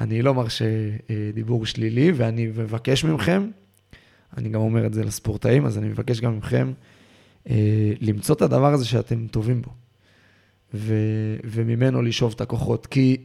[0.02, 0.65] אני לא מרשה
[1.10, 3.50] אה, דיבור שלילי, ואני מבקש מכם,
[4.38, 6.74] אני גם אומר את זה לספורטאים, אז אני מבקש גם מכם
[7.50, 9.71] אה, למצוא את הדבר הזה שאתם טובים בו,
[10.74, 10.93] ו,
[11.43, 12.86] וממנו לשאוב את הכוחות.
[12.86, 13.17] כי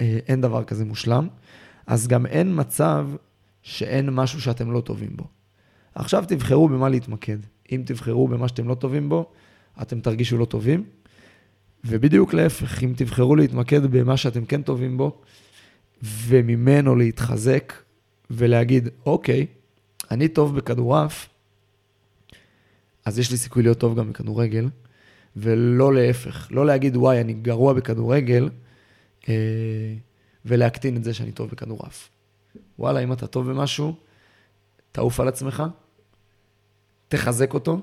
[0.00, 1.28] אין דבר כזה מושלם,
[1.86, 3.08] אז גם אין מצב
[3.62, 5.24] שאין משהו שאתם לא טובים בו.
[5.94, 7.38] עכשיו תבחרו במה להתמקד.
[7.72, 9.30] אם תבחרו במה שאתם לא טובים בו,
[9.82, 10.84] אתם תרגישו לא טובים.
[11.84, 15.20] ובדיוק להפך, אם תבחרו להתמקד במה שאתם כן טובים בו,
[16.02, 17.72] וממנו להתחזק
[18.30, 19.46] ולהגיד, אוקיי,
[20.10, 21.28] אני טוב בכדורעף,
[23.04, 24.68] אז יש לי סיכוי להיות טוב גם בכדורגל,
[25.36, 26.48] ולא להפך.
[26.50, 28.48] לא להגיד, וואי, אני גרוע בכדורגל,
[29.28, 29.34] אה,
[30.44, 32.08] ולהקטין את זה שאני טוב בכדורעף.
[32.78, 33.94] וואלה, אם אתה טוב במשהו,
[34.92, 35.62] תעוף על עצמך,
[37.08, 37.80] תחזק אותו,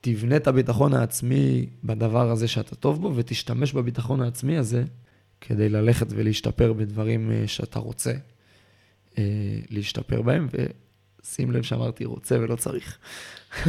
[0.00, 4.84] תבנה את הביטחון העצמי בדבר הזה שאתה טוב בו, ותשתמש בביטחון העצמי הזה
[5.40, 8.12] כדי ללכת ולהשתפר בדברים אה, שאתה רוצה
[9.18, 12.98] אה, להשתפר בהם, ושים לב שאמרתי רוצה ולא צריך.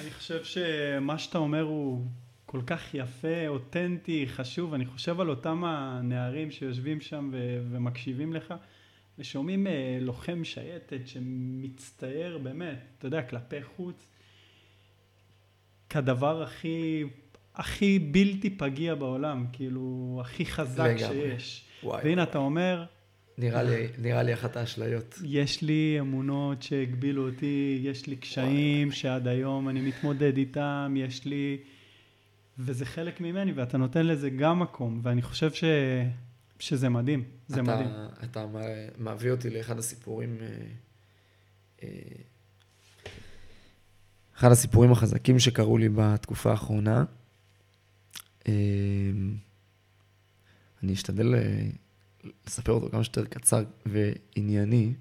[0.00, 2.06] אני חושב שמה שאתה אומר הוא
[2.46, 4.74] כל כך יפה, אותנטי, חשוב.
[4.74, 8.54] אני חושב על אותם הנערים שיושבים שם ו- ומקשיבים לך,
[9.18, 14.06] ושומעים אה, לוחם שייטת שמצטייר באמת, אתה יודע, כלפי חוץ,
[15.92, 17.04] כדבר הכי,
[17.54, 20.98] הכי בלתי פגיע בעולם, כאילו, הכי חזק לגמרי.
[20.98, 21.64] שיש.
[21.82, 22.02] וואי.
[22.04, 22.84] והנה אתה אומר...
[23.38, 25.18] נראה לי, נראה לי אחת האשליות.
[25.24, 28.98] יש לי אמונות שהגבילו אותי, יש לי קשיים וואי.
[28.98, 31.58] שעד היום אני מתמודד איתם, יש לי...
[32.58, 35.64] וזה חלק ממני, ואתה נותן לזה גם מקום, ואני חושב ש...
[36.58, 37.88] שזה מדהים, זה אתה, מדהים.
[38.24, 38.46] אתה
[38.98, 40.46] מביא אותי לאחד הסיפורים, אה,
[41.82, 41.88] אה,
[44.36, 47.04] אחד הסיפורים החזקים שקרו לי בתקופה האחרונה.
[48.48, 48.52] אה,
[50.82, 51.34] אני אשתדל
[52.46, 54.92] לספר אותו כמה שיותר קצר וענייני,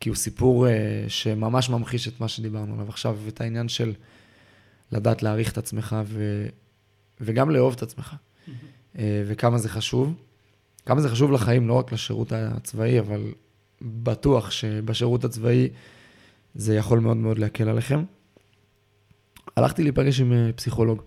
[0.00, 0.66] כי הוא סיפור
[1.08, 3.92] שממש ממחיש את מה שדיברנו עליו עכשיו, את העניין של
[4.92, 6.46] לדעת להעריך את עצמך ו...
[7.20, 8.14] וגם לאהוב את עצמך,
[8.98, 10.14] וכמה זה חשוב.
[10.86, 13.32] כמה זה חשוב לחיים, לא רק לשירות הצבאי, אבל
[13.82, 15.68] בטוח שבשירות הצבאי
[16.54, 18.04] זה יכול מאוד מאוד להקל עליכם.
[19.56, 21.02] הלכתי להיפגש עם אה, פסיכולוג,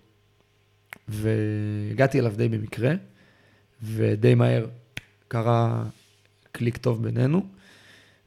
[1.08, 2.94] והגעתי אליו די במקרה,
[3.84, 4.66] ודי מהר
[5.28, 5.84] קרה
[6.52, 7.46] קליק טוב בינינו,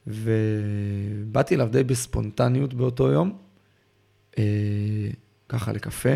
[0.07, 3.37] ובאתי אליו די בספונטניות באותו יום,
[4.37, 4.43] אה,
[5.49, 6.13] ככה לקפה,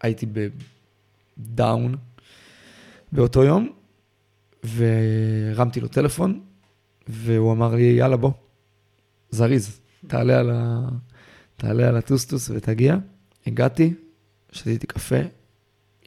[0.00, 0.26] הייתי
[1.38, 1.96] בדאון
[3.12, 3.72] באותו יום,
[4.62, 6.40] והרמתי לו טלפון,
[7.08, 8.30] והוא אמר לי, יאללה, בוא,
[9.30, 10.88] זריז, תעלה על, ה...
[11.56, 12.96] תעלה על הטוסטוס ותגיע.
[13.46, 13.94] הגעתי,
[14.52, 15.16] שתיתי קפה,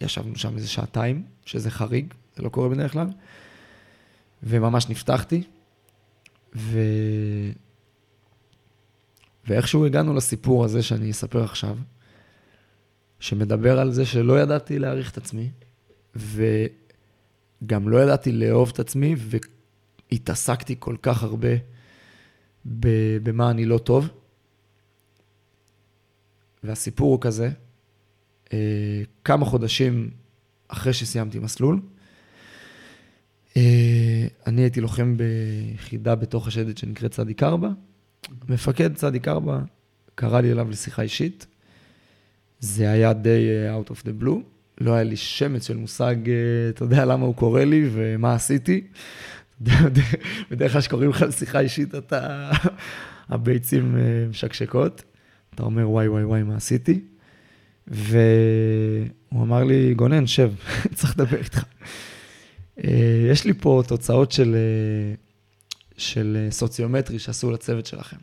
[0.02, 3.08] ישבנו שם איזה שעתיים, שזה חריג, זה לא קורה בדרך כלל,
[4.44, 5.44] וממש נפתחתי,
[6.56, 6.80] ו...
[9.48, 11.78] ואיכשהו הגענו לסיפור הזה שאני אספר עכשיו,
[13.20, 15.50] שמדבר על זה שלא ידעתי להעריך את עצמי,
[16.16, 16.66] ו...
[17.66, 19.16] גם לא ידעתי לאהוב את עצמי,
[20.12, 21.50] והתעסקתי כל כך הרבה
[23.24, 24.10] במה אני לא טוב.
[26.66, 27.50] והסיפור הוא כזה,
[28.54, 30.10] אה, כמה חודשים
[30.68, 31.80] אחרי שסיימתי מסלול,
[33.58, 37.70] אה, אני הייתי לוחם ביחידה בתוך השדד שנקראת צדיק ארבע.
[38.50, 39.60] מפקד צדיק ארבע
[40.16, 41.46] קרא לי אליו לשיחה אישית.
[42.60, 44.40] זה היה די אה, out of the blue.
[44.82, 46.16] לא היה לי שמץ של מושג,
[46.70, 48.88] אתה יודע למה הוא קורא לי ומה עשיתי.
[50.52, 52.52] בדרך כלל כשקוראים לך לשיחה אישית, אתה...
[53.30, 53.96] הביצים
[54.30, 55.04] משקשקות.
[55.56, 57.02] אתה אומר, וואי, וואי, וואי, מה עשיתי?
[57.88, 60.52] והוא אמר לי, גונן, שב,
[60.96, 61.64] צריך לדבר איתך.
[62.84, 64.56] אה, יש לי פה תוצאות של,
[65.98, 68.18] של סוציומטרי שעשו לצוות שלכם.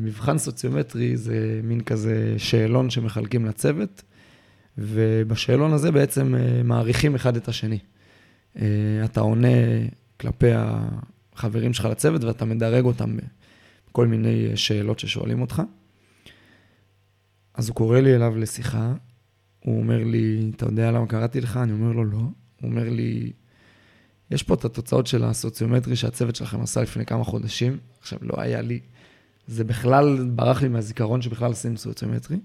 [0.00, 4.02] מבחן סוציומטרי זה מין כזה שאלון שמחלקים לצוות.
[4.78, 7.78] ובשאלון הזה בעצם אה, מעריכים אחד את השני.
[8.58, 8.66] אה,
[9.04, 9.48] אתה עונה
[10.20, 13.16] כלפי החברים שלך לצוות ואתה מדרג אותם
[13.90, 15.62] בכל מיני אה, שאלות ששואלים אותך.
[17.56, 18.92] אז הוא קורא לי אליו לשיחה,
[19.60, 21.56] הוא אומר לי, אתה יודע למה קראתי לך?
[21.56, 22.18] אני אומר לו, לא.
[22.18, 22.30] הוא
[22.62, 23.32] אומר לי,
[24.30, 27.78] יש פה את התוצאות של הסוציומטרי שהצוות שלכם עשה לפני כמה חודשים.
[28.00, 28.80] עכשיו, לא היה לי,
[29.46, 32.36] זה בכלל ברח לי מהזיכרון שבכלל עשינו סוציומטרי.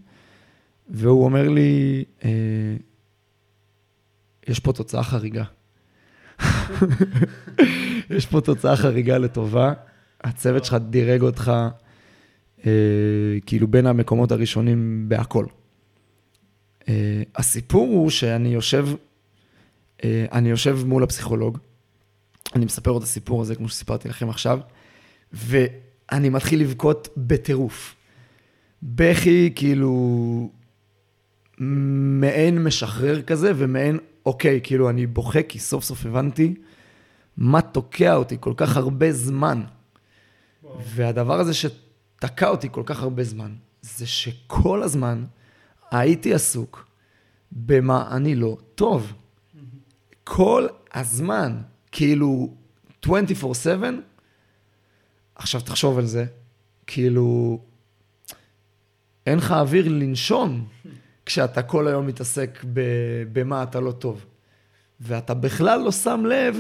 [0.90, 2.76] והוא אומר לי, אה,
[4.48, 5.44] יש פה תוצאה חריגה.
[8.16, 9.74] יש פה תוצאה חריגה לטובה.
[10.24, 11.52] הצוות שלך דירג אותך
[13.46, 15.46] כאילו בין המקומות הראשונים בהכל.
[16.90, 18.88] אה, הסיפור הוא שאני יושב,
[20.04, 21.58] אה, אני יושב מול הפסיכולוג,
[22.56, 24.60] אני מספר את הסיפור הזה כמו שסיפרתי לכם עכשיו,
[25.34, 27.96] ואני מתחיל לבכות בטירוף.
[28.84, 30.50] בכי כאילו
[31.58, 36.54] מעין משחרר כזה ומעין אוקיי, כאילו אני בוכה כי סוף סוף הבנתי
[37.38, 39.64] מה תוקע אותי כל כך הרבה זמן.
[40.86, 41.54] והדבר הזה
[42.22, 45.26] שתקע אותי כל כך הרבה זמן, זה שכל הזמן
[45.92, 46.88] הייתי עסוק
[47.52, 49.14] במה אני לא טוב.
[50.24, 52.54] כל הזמן, כאילו
[53.06, 53.08] 24/7.
[55.36, 56.26] עכשיו תחשוב על זה,
[56.88, 57.60] כאילו,
[59.26, 60.68] אין לך אוויר לנשום
[61.26, 62.64] כשאתה כל היום מתעסק
[63.34, 64.26] במה אתה לא טוב.
[65.00, 66.58] ואתה בכלל לא שם לב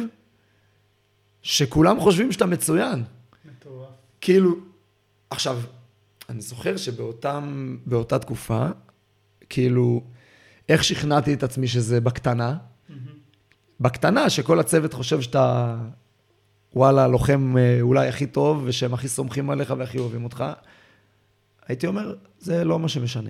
[1.41, 3.04] שכולם חושבים שאתה מצוין.
[3.45, 3.89] מטורף.
[4.21, 4.70] כאילו,
[5.32, 5.60] עכשיו,
[6.30, 8.65] אני זוכר שבאותה תקופה,
[9.50, 10.04] כאילו,
[10.70, 12.58] איך שכנעתי את עצמי שזה בקטנה?
[12.58, 12.94] Mm-hmm.
[13.80, 15.78] בקטנה, שכל הצוות חושב שאתה,
[16.74, 20.44] וואלה, לוחם אה, אולי הכי טוב, ושהם הכי סומכים עליך והכי אוהבים אותך.
[21.67, 23.30] הייתי אומר, זה לא מה שמשנה.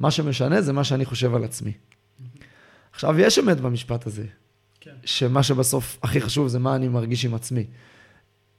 [0.00, 1.72] מה שמשנה זה מה שאני חושב על עצמי.
[1.72, 2.44] Mm-hmm.
[2.92, 4.26] עכשיו, יש אמת במשפט הזה,
[4.80, 4.94] כן.
[5.04, 7.66] שמה שבסוף הכי חשוב זה מה אני מרגיש עם עצמי.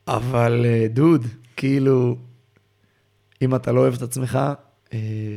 [0.07, 2.17] אבל אה, דוד, כאילו,
[3.43, 4.39] אם אתה לא אוהב את עצמך,
[4.93, 5.35] אה,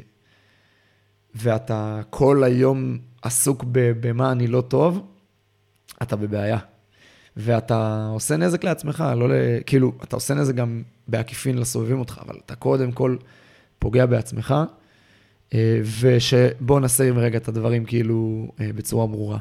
[1.35, 5.07] ואתה כל היום עסוק במה אני לא טוב,
[6.03, 6.59] אתה בבעיה.
[7.37, 9.33] ואתה עושה נזק לעצמך, לא ל...
[9.67, 13.17] כאילו, אתה עושה נזק גם בעקיפין לסובבים אותך, אבל אתה קודם כל
[13.79, 14.55] פוגע בעצמך,
[15.55, 19.39] אה, ושבואו נשים רגע את הדברים כאילו אה, בצורה ברורה.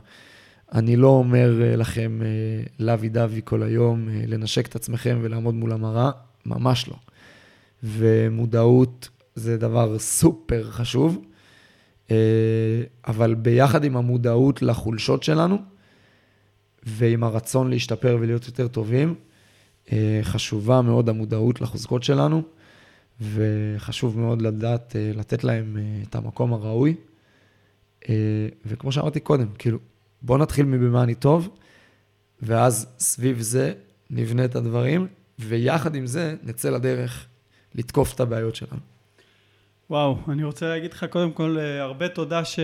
[0.74, 2.20] אני לא אומר אה, לכם
[2.80, 6.12] לוי דווי כל היום, לנשק את עצמכם ולעמוד מול המראה,
[6.46, 6.96] ממש לא.
[7.84, 11.26] ומודעות זה דבר סופר חשוב,
[13.08, 15.58] אבל ביחד עם המודעות לחולשות שלנו,
[16.84, 19.16] ועם הרצון להשתפר ולהיות יותר טובים,
[20.22, 22.42] חשובה מאוד המודעות לחוזקות שלנו,
[23.22, 26.96] וחשוב מאוד לדעת לתת להם את המקום הראוי.
[28.66, 29.80] וכמו שאמרתי קודם, כאילו,
[30.22, 31.50] בוא נתחיל מבמה אני טוב,
[32.42, 33.74] ואז סביב זה
[34.10, 35.08] נבנה את הדברים,
[35.40, 37.28] ויחד עם זה נצא לדרך
[37.76, 38.80] לתקוף את הבעיות שלנו.
[39.90, 42.60] וואו, אני רוצה להגיד לך קודם כל הרבה תודה ש...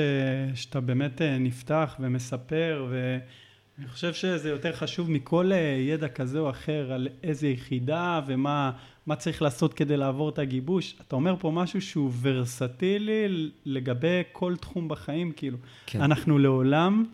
[0.55, 7.07] שאתה באמת נפתח ומספר, ואני חושב שזה יותר חשוב מכל ידע כזה או אחר על
[7.23, 8.71] איזה יחידה ומה
[9.17, 10.95] צריך לעשות כדי לעבור את הגיבוש.
[11.07, 15.57] אתה אומר פה משהו שהוא ורסטילי לגבי כל תחום בחיים, כאילו.
[15.85, 16.01] כן.
[16.01, 17.05] אנחנו לעולם...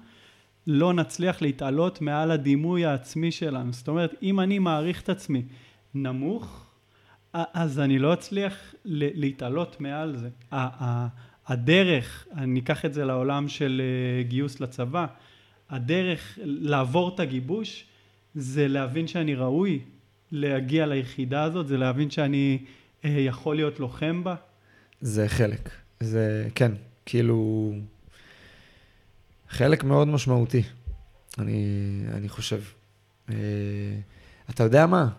[0.70, 3.74] לא נצליח להתעלות מעל הדימוי העצמי שלנו.
[3.74, 5.44] זאת אומרת, אם אני מעריך את עצמי
[5.94, 6.67] נמוך,
[7.34, 10.30] אז אני לא אצליח להתעלות מעל זה.
[11.48, 15.06] הדרך, אני אקח את זה לעולם של אה, גיוס לצבא,
[15.70, 17.86] הדרך לעבור את הגיבוש
[18.36, 19.80] זה להבין שאני ראוי
[20.32, 22.58] להגיע ליחידה הזאת, זה להבין שאני
[23.06, 24.36] אה, יכול להיות לוחם בה.
[25.02, 26.72] זה חלק, זה כן,
[27.06, 27.72] כאילו
[29.50, 30.64] חלק מאוד משמעותי,
[31.38, 31.66] אני,
[32.14, 32.62] אני חושב.
[33.28, 33.32] Uh,
[34.50, 35.10] אתה יודע מה?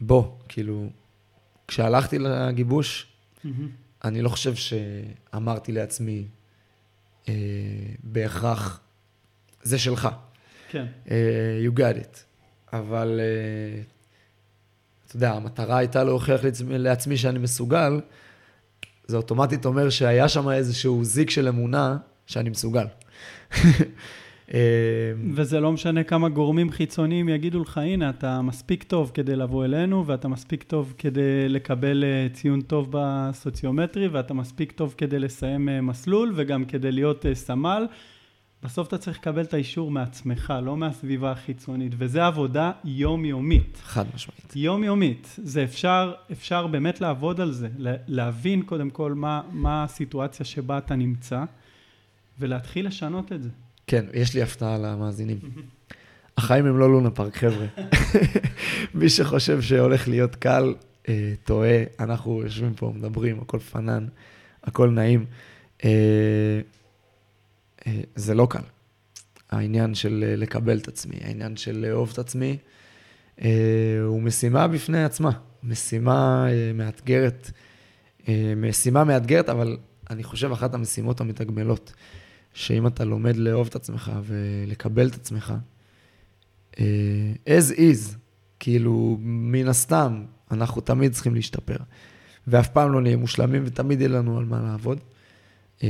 [0.00, 0.90] בוא, כאילו,
[1.68, 3.48] כשהלכתי לגיבוש, mm-hmm.
[4.04, 6.26] אני לא חושב שאמרתי לעצמי
[7.24, 7.28] uh,
[8.02, 8.80] בהכרח,
[9.62, 10.08] זה שלך.
[10.70, 10.86] כן.
[11.06, 11.10] Uh,
[11.68, 12.18] you got it.
[12.72, 13.86] אבל, uh,
[15.06, 18.00] אתה יודע, המטרה הייתה להוכיח לעצמי, לעצמי שאני מסוגל,
[19.06, 22.86] זה אוטומטית אומר שהיה שם איזשהו זיק של אמונה שאני מסוגל.
[25.34, 30.06] וזה לא משנה כמה גורמים חיצוניים יגידו לך, הנה, אתה מספיק טוב כדי לבוא אלינו,
[30.06, 35.80] ואתה מספיק טוב כדי לקבל אה, ציון טוב בסוציומטרי, ואתה מספיק טוב כדי לסיים אה,
[35.80, 37.86] מסלול, וגם כדי להיות אה, סמל.
[38.62, 43.78] בסוף אתה צריך לקבל את האישור מעצמך, לא מהסביבה החיצונית, וזה עבודה יומיומית.
[43.82, 44.56] חד משמעית.
[44.56, 45.36] יומיומית.
[45.42, 47.68] זה אפשר, אפשר באמת לעבוד על זה,
[48.06, 51.44] להבין קודם כל מה, מה הסיטואציה שבה אתה נמצא,
[52.38, 53.50] ולהתחיל לשנות את זה.
[53.86, 55.38] כן, יש לי הפתעה למאזינים.
[56.36, 57.66] החיים הם לא לונה פארק, חבר'ה.
[58.94, 60.74] מי שחושב שהולך להיות קל,
[61.08, 61.82] אה, טועה.
[62.00, 64.06] אנחנו יושבים פה, מדברים, הכל פנן,
[64.64, 65.24] הכל נעים.
[65.84, 66.60] אה,
[67.86, 68.62] אה, זה לא קל.
[69.50, 72.56] העניין של אה, לקבל את עצמי, העניין של לאהוב את עצמי,
[73.42, 73.48] אה,
[74.06, 75.30] הוא משימה בפני עצמה.
[75.62, 77.50] משימה אה, מאתגרת.
[78.28, 79.76] אה, משימה מאתגרת, אבל
[80.10, 81.92] אני חושב אחת המשימות המתגמלות.
[82.56, 85.54] שאם אתה לומד לאהוב את עצמך ולקבל את עצמך,
[86.72, 86.78] uh,
[87.46, 88.16] as is,
[88.60, 91.76] כאילו, מן הסתם, אנחנו תמיד צריכים להשתפר.
[92.46, 95.00] ואף פעם לא נהיה מושלמים ותמיד יהיה לנו על מה לעבוד.
[95.78, 95.82] Uh,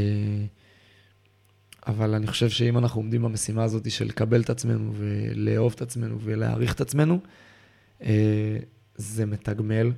[1.86, 6.18] אבל אני חושב שאם אנחנו עומדים במשימה הזאת של לקבל את עצמנו ולאהוב את עצמנו
[6.20, 7.18] ולהעריך את עצמנו,
[8.00, 8.04] uh,
[8.96, 9.92] זה מתגמל,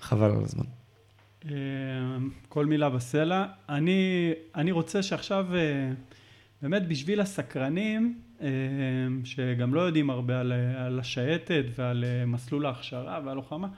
[0.00, 0.77] חבל על הזמן.
[1.44, 1.50] אמ,
[2.48, 3.46] כל מילה בסלע.
[3.68, 5.90] אני, אני רוצה שעכשיו אה,
[6.62, 8.48] באמת בשביל הסקרנים, אה,
[9.24, 10.52] שגם לא יודעים הרבה על,
[10.86, 13.68] על השייטת ועל אה, מסלול ההכשרה והלוחמה,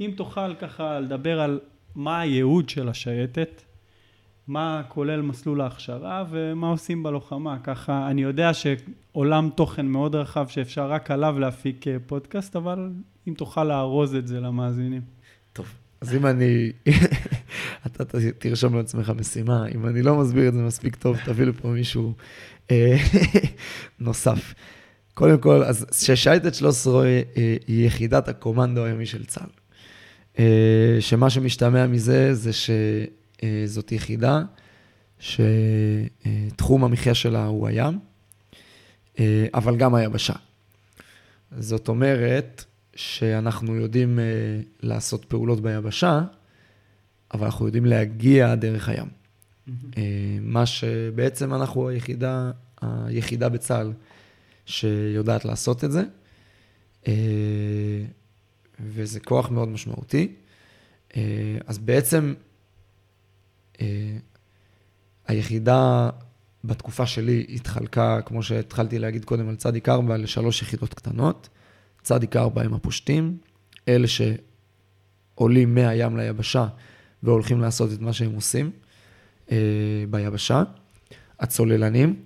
[0.00, 1.60] אם תוכל ככה לדבר על
[1.94, 3.62] מה הייעוד של השייטת,
[4.48, 7.58] מה כולל מסלול ההכשרה ומה עושים בלוחמה.
[7.58, 12.90] ככה, אני יודע שעולם תוכן מאוד רחב שאפשר רק עליו להפיק אה, פודקאסט, אבל
[13.28, 15.02] אם תוכל לארוז את זה למאזינים.
[16.04, 16.72] אז אם אני...
[17.86, 18.04] אתה
[18.38, 22.12] תרשום לעצמך משימה, אם אני לא מסביר את זה מספיק טוב, תביא לפה מישהו
[22.70, 22.96] אה,
[23.98, 24.54] נוסף.
[25.14, 27.22] קודם כל, אז ששייטת 13 אה,
[27.66, 29.50] היא יחידת הקומנדו הימי של צה"ל.
[31.00, 32.70] שמה שמשתמע מזה זה ש...
[33.42, 34.42] אה, זאת יחידה
[35.18, 37.98] שתחום המחיה שלה הוא הים,
[39.18, 40.34] אה, אבל גם היבשה.
[41.58, 42.64] זאת אומרת
[42.96, 44.24] שאנחנו יודעים אה,
[44.80, 46.22] לעשות פעולות ביבשה,
[47.34, 49.06] אבל אנחנו יודעים להגיע דרך הים.
[49.06, 49.70] Mm-hmm.
[50.40, 52.50] מה שבעצם אנחנו היחידה,
[52.82, 53.92] היחידה בצה"ל
[54.66, 56.02] שיודעת לעשות את זה,
[58.80, 60.34] וזה כוח מאוד משמעותי.
[61.66, 62.34] אז בעצם
[63.80, 64.16] אה,
[65.26, 66.10] היחידה
[66.64, 71.48] בתקופה שלי התחלקה, כמו שהתחלתי להגיד קודם על צדיק ארבע, לשלוש יחידות קטנות.
[72.04, 73.38] צדיק ארבע הם הפושטים,
[73.88, 76.66] אלה שעולים מהים ליבשה
[77.22, 78.70] והולכים לעשות את מה שהם עושים
[79.50, 79.56] אה,
[80.10, 80.62] ביבשה.
[81.40, 82.22] הצוללנים,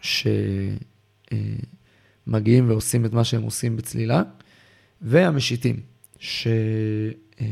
[0.00, 1.34] שמגיעים
[2.64, 4.22] אה, ועושים את מה שהם עושים בצלילה,
[5.00, 5.80] והמשיטים,
[6.18, 6.46] ש...
[7.40, 7.46] אה,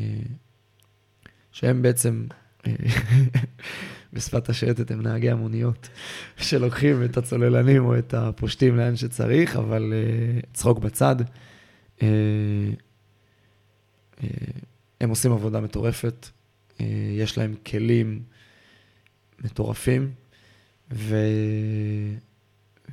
[1.53, 2.27] שהם בעצם
[4.12, 5.89] בשפת השייטת הם נהגי המוניות,
[6.37, 11.17] שלוקחים את הצוללנים או את הפושטים לאן שצריך, אבל uh, צחוק בצד.
[11.99, 12.01] Uh,
[14.19, 14.25] uh,
[15.01, 16.29] הם עושים עבודה מטורפת,
[17.17, 18.23] יש להם כלים
[19.45, 20.11] מטורפים,
[20.93, 21.17] ו...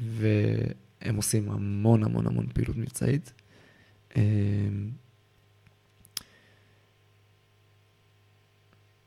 [0.02, 3.34] והם עושים המון המון המון פעילות מבצעית.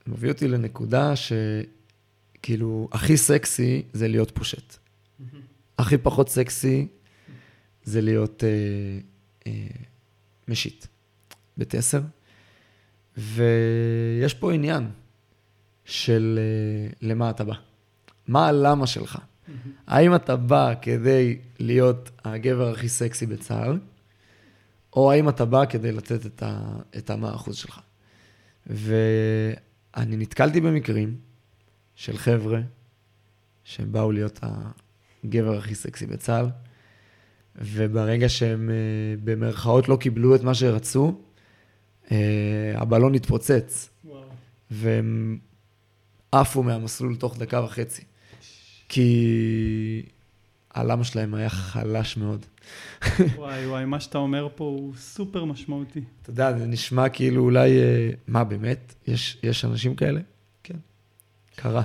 [0.07, 4.77] מביא אותי לנקודה שכאילו, הכי סקסי זה להיות פושט.
[5.79, 6.87] הכי פחות סקסי
[7.85, 8.49] זה להיות אה,
[9.47, 9.67] אה,
[10.49, 10.87] משיט
[11.59, 12.01] בתסר.
[13.17, 14.91] ויש פה עניין
[15.85, 17.55] של אה, למה אתה בא.
[18.29, 19.19] מה הלמה שלך?
[19.87, 23.79] האם אתה בא כדי להיות הגבר הכי סקסי בצה"ל,
[24.93, 26.43] או האם אתה בא כדי לתת
[26.97, 27.81] את, המאה אחוז שלך?
[29.97, 31.17] אני נתקלתי במקרים
[31.95, 32.61] של חבר'ה
[33.65, 34.41] שבאו להיות
[35.25, 36.47] הגבר הכי סקסי בצה"ל,
[37.57, 38.75] וברגע שהם אה,
[39.25, 41.21] במרכאות לא קיבלו את מה שרצו,
[42.11, 43.91] אה, הבלון התפוצץ.
[44.05, 44.23] וואו.
[44.71, 45.39] והם
[46.33, 48.03] עפו מהמסלול תוך דקה וחצי.
[48.89, 50.03] כי
[50.77, 52.47] הלמה שלהם היה חלש מאוד.
[53.37, 56.01] וואי וואי, מה שאתה אומר פה הוא סופר משמעותי.
[56.23, 58.95] אתה יודע, זה נשמע כאילו אולי, אה, מה באמת?
[59.07, 60.21] יש, יש אנשים כאלה?
[60.63, 60.77] כן,
[61.57, 61.83] קרה.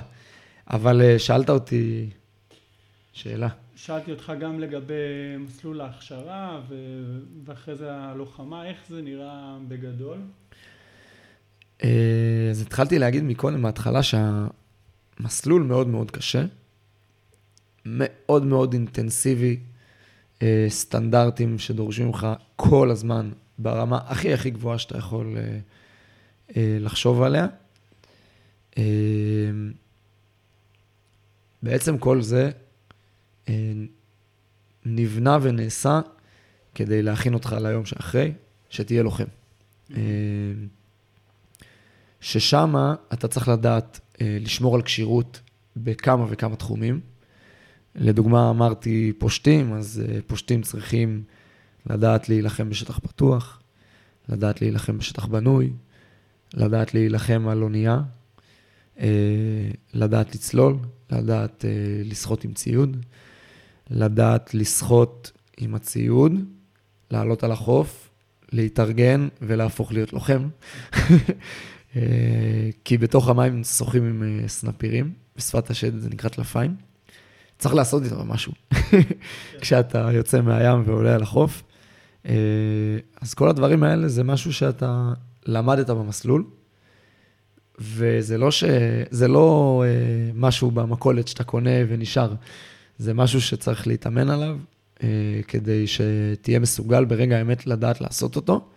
[0.70, 2.10] אבל אה, שאלת אותי
[3.12, 3.48] שאלה.
[3.76, 4.92] שאלתי אותך גם לגבי
[5.38, 6.74] מסלול ההכשרה ו...
[7.44, 10.18] ואחרי זה הלוחמה, איך זה נראה בגדול?
[11.84, 16.44] אה, אז התחלתי להגיד מקודם, מההתחלה, שהמסלול מאוד מאוד קשה.
[17.84, 19.56] מאוד מאוד אינטנסיבי,
[20.42, 22.26] אה, סטנדרטים שדורשים ממך
[22.56, 25.58] כל הזמן ברמה הכי הכי גבוהה שאתה יכול אה,
[26.56, 27.46] אה, לחשוב עליה.
[31.62, 32.50] בעצם כל זה
[34.86, 36.00] נבנה ונעשה
[36.74, 38.32] כדי להכין אותך ליום שאחרי,
[38.70, 39.24] שתהיה לוחם.
[42.20, 45.40] ששמה אתה צריך לדעת לשמור על כשירות
[45.76, 47.00] בכמה וכמה תחומים.
[47.94, 51.22] לדוגמה, אמרתי פושטים, אז אה, פושטים צריכים
[51.86, 53.60] לדעת להילחם בשטח פתוח,
[54.28, 55.72] לדעת להילחם בשטח בנוי,
[56.54, 58.00] לדעת להילחם על אונייה,
[59.00, 60.76] אה, לדעת לצלול,
[61.10, 61.70] לדעת אה,
[62.04, 62.96] לשחות עם ציוד,
[63.90, 66.32] לדעת לשחות עם הציוד,
[67.10, 68.08] לעלות על החוף,
[68.52, 70.48] להתארגן ולהפוך להיות לוחם.
[72.84, 76.76] כי בתוך המים שוחים עם סנפירים, בשפת השד זה נקרא טלפיים.
[77.62, 78.52] צריך לעשות איתו משהו.
[79.60, 81.62] כשאתה יוצא מהים ועולה על החוף.
[82.26, 82.34] אה,
[83.20, 85.12] אז כל הדברים האלה זה משהו שאתה
[85.46, 86.44] למדת במסלול,
[87.78, 88.64] וזה לא, ש...
[89.28, 92.34] לא אה, משהו במכולת שאתה קונה ונשאר,
[92.98, 94.58] זה משהו שצריך להתאמן עליו,
[95.02, 95.08] אה,
[95.48, 98.68] כדי שתהיה מסוגל ברגע האמת לדעת לעשות אותו.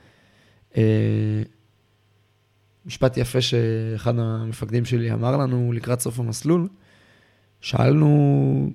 [2.86, 6.67] משפט יפה שאחד המפקדים שלי אמר לנו לקראת סוף המסלול,
[7.66, 8.72] שאלנו,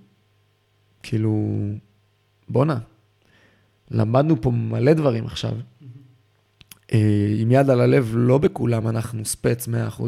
[1.03, 1.55] כאילו,
[2.49, 2.79] בואנה,
[3.91, 5.53] למדנו פה מלא דברים עכשיו.
[6.93, 10.03] אה, עם יד על הלב, לא בכולם אנחנו ספץ 100%,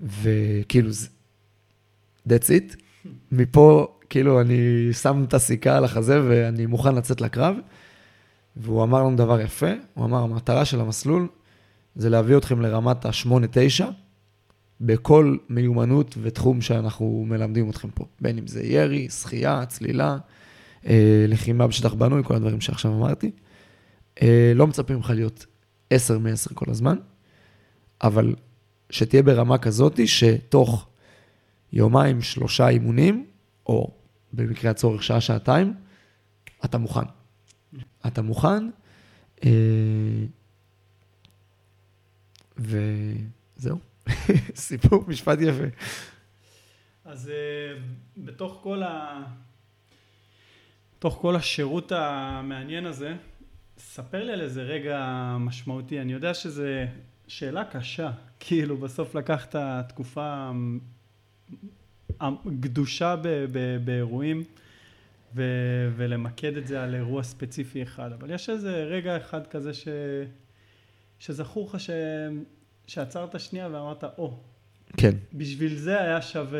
[0.00, 0.90] וכאילו,
[2.28, 2.76] that's it.
[3.32, 7.56] מפה, כאילו, אני שם את הסיכה על החזה ואני מוכן לצאת לקרב.
[8.56, 11.28] והוא אמר לנו דבר יפה, הוא אמר, המטרה של המסלול
[11.96, 13.84] זה להביא אתכם לרמת ה-8-9
[14.80, 18.04] בכל מיומנות ותחום שאנחנו מלמדים אתכם פה.
[18.20, 20.18] בין אם זה ירי, שחייה, צלילה,
[20.86, 23.30] אה, לחימה בשטח בנוי, כל הדברים שעכשיו אמרתי.
[24.22, 25.46] אה, לא מצפים לך להיות
[25.90, 26.96] 10 מ-10 כל הזמן,
[28.02, 28.34] אבל
[28.90, 30.88] שתהיה ברמה כזאת שתוך
[31.72, 33.26] יומיים, שלושה אימונים,
[33.66, 33.90] או
[34.32, 35.74] במקרה הצורך שעה, שעתיים,
[36.64, 37.04] אתה מוכן.
[38.06, 38.70] אתה מוכן,
[39.44, 39.50] אה,
[42.58, 43.78] וזהו.
[44.54, 45.64] סיפור, משפט יפה.
[47.04, 47.80] אז uh,
[48.16, 49.22] בתוך כל ה...
[50.98, 53.16] בתוך כל השירות המעניין הזה,
[53.78, 56.00] ספר לי על איזה רגע משמעותי.
[56.00, 56.64] אני יודע שזו
[57.28, 59.56] שאלה קשה, כאילו בסוף לקחת
[59.88, 60.50] תקופה
[62.60, 64.44] גדושה ב- ב- באירועים
[65.34, 69.88] ו- ולמקד את זה על אירוע ספציפי אחד, אבל יש איזה רגע אחד כזה ש...
[71.18, 71.90] שזכור לך ש...
[72.86, 74.40] שעצרת שנייה ואמרת, או,
[74.88, 75.14] oh, כן.
[75.32, 76.58] בשביל זה היה שווה...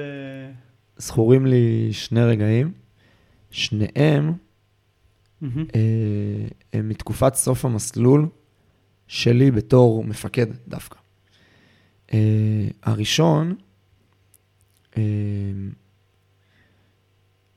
[0.97, 2.72] זכורים לי שני רגעים,
[3.51, 4.33] שניהם.
[5.43, 8.29] אה, הם מתקופת סוף המסלול
[9.09, 10.99] שלי בתור מפקד דווקא.
[12.12, 13.55] אה, הראשון,
[14.97, 15.03] אה,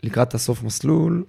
[0.03, 1.25] לקראת הסוף מסלול,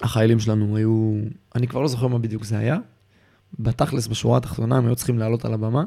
[0.00, 1.14] החיילים שלנו היו,
[1.54, 2.78] אני כבר לא זוכר מה בדיוק זה היה,
[3.58, 5.84] בתכלס, בשורה התחתונה, הם היו צריכים לעלות על הבמה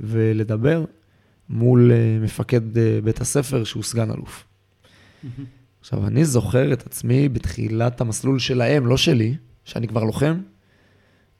[0.00, 0.84] ולדבר
[1.48, 4.44] מול אה, מפקד אה, בית הספר שהוא סגן אלוף.
[5.80, 10.40] עכשיו, אני זוכר את עצמי בתחילת המסלול שלהם, לא שלי, שאני כבר לוחם,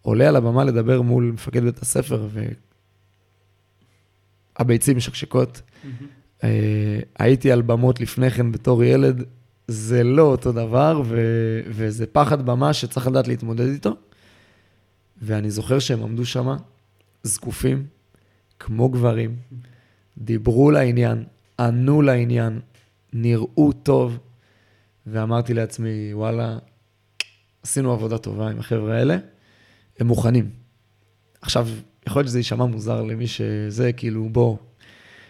[0.02, 2.28] עולה על הבמה לדבר מול מפקד בית הספר,
[4.58, 5.62] והביצים משקשקות.
[6.44, 9.24] אה, הייתי על במות לפני כן בתור ילד,
[9.68, 11.20] זה לא אותו דבר, ו...
[11.66, 13.96] וזה פחד במה שצריך לדעת להתמודד איתו.
[15.22, 16.56] ואני זוכר שהם עמדו שם,
[17.22, 17.86] זקופים,
[18.58, 19.36] כמו גברים,
[20.18, 21.24] דיברו לעניין,
[21.60, 22.60] ענו לעניין,
[23.12, 24.18] נראו טוב,
[25.06, 26.58] ואמרתי לעצמי, וואלה,
[27.62, 29.16] עשינו עבודה טובה עם החבר'ה האלה,
[29.98, 30.50] הם מוכנים.
[31.40, 31.68] עכשיו,
[32.06, 34.56] יכול להיות שזה יישמע מוזר למי שזה, כאילו, בוא,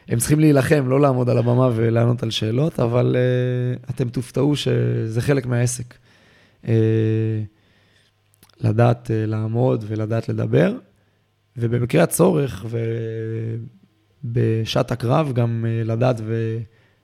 [0.09, 5.21] הם צריכים להילחם, לא לעמוד על הבמה ולענות על שאלות, אבל uh, אתם תופתעו שזה
[5.21, 5.95] חלק מהעסק.
[6.65, 6.69] Uh,
[8.61, 10.75] לדעת uh, לעמוד ולדעת לדבר,
[11.57, 12.67] ובמקרה הצורך
[14.25, 16.21] ובשעת הקרב גם uh, לדעת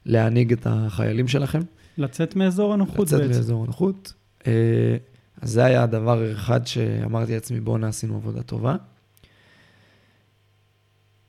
[0.06, 1.60] ולהנהיג את החיילים שלכם.
[1.98, 3.34] לצאת מאזור הנוחות לצאת בעצם.
[3.34, 4.12] מאזור הנוחות.
[4.46, 4.96] אה,
[5.40, 8.76] אז זה היה הדבר אחד שאמרתי לעצמי, בואנה, עשינו עבודה טובה.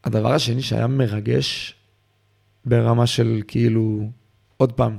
[0.04, 1.76] הדבר השני שהיה מרגש
[2.66, 4.10] ברמה של כאילו,
[4.58, 4.98] עוד פעם,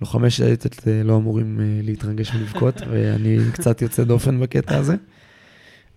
[0.00, 4.96] לוחמי שייטת אה, לא אמורים אה, להתרגש ולבכות, ואני קצת יוצא דופן בקטע הזה,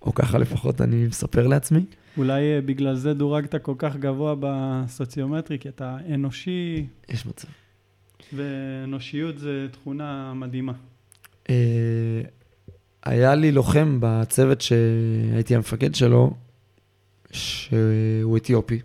[0.01, 1.85] או ככה לפחות אני מספר לעצמי.
[2.17, 7.47] אולי אה, בגלל זה דורגת כל כך גבוה בסוציומטרי, כי אתה אנושי, יש מצב.
[8.33, 10.73] ואנושיות זה תכונה מדהימה.
[13.03, 16.33] היה לי לוחם בצוות שהייתי המפקד שלו,
[17.31, 18.79] שהוא אתיופי,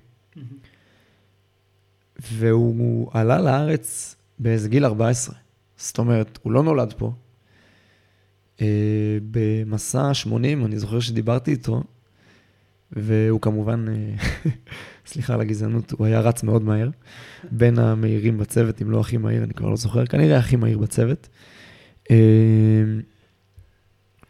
[2.32, 5.34] והוא עלה לארץ באיזה גיל 14.
[5.76, 7.12] זאת אומרת, הוא לא נולד פה.
[8.60, 8.66] אה,
[9.30, 11.82] במסע 80, אני זוכר שדיברתי איתו,
[12.92, 14.14] והוא כמובן, אה,
[15.06, 16.88] סליחה על הגזענות, הוא היה רץ מאוד מהר,
[17.50, 21.28] בין המהירים בצוות, אם לא הכי מהיר, אני כבר לא זוכר, כנראה הכי מהיר בצוות.
[22.10, 22.16] אה,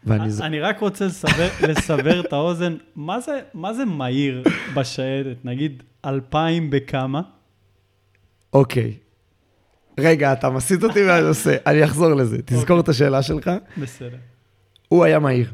[0.04, 0.30] ואני...
[0.30, 4.42] ז- אני רק רוצה לסבר, לסבר את האוזן, מה זה, מה זה מהיר
[4.74, 5.44] בשייטת?
[5.44, 7.22] נגיד אלפיים בכמה?
[8.52, 8.94] אוקיי.
[9.98, 12.38] רגע, אתה מסיט אותי עושה, אני אחזור לזה.
[12.44, 12.78] תזכור אוקיי.
[12.78, 13.50] את השאלה שלך.
[13.78, 14.16] בסדר.
[14.88, 15.52] הוא היה מהיר.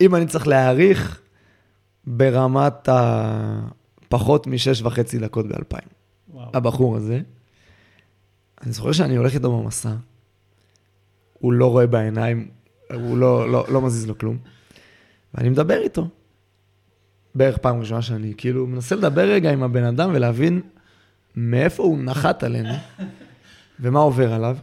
[0.00, 1.20] אם אני צריך להעריך,
[2.06, 5.88] ברמת הפחות משש וחצי דקות באלפיים.
[6.54, 7.20] הבחור הזה,
[8.62, 9.92] אני זוכר שאני הולך איתו במסע,
[11.38, 12.48] הוא לא רואה בעיניים,
[12.94, 14.38] הוא לא, לא, לא מזיז לו כלום,
[15.34, 16.08] ואני מדבר איתו.
[17.34, 20.60] בערך פעם ראשונה שאני כאילו מנסה לדבר רגע עם הבן אדם ולהבין
[21.36, 22.74] מאיפה הוא נחת עלינו
[23.80, 24.56] ומה עובר עליו.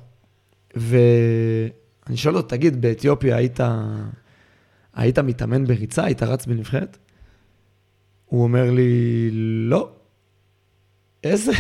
[0.76, 3.60] ואני שואל אותו, תגיד, באתיופיה היית,
[4.94, 6.04] היית מתאמן בריצה?
[6.06, 6.98] היית רץ בנבחרת?
[8.26, 9.30] הוא אומר לי,
[9.70, 9.90] לא.
[11.24, 11.52] איזה,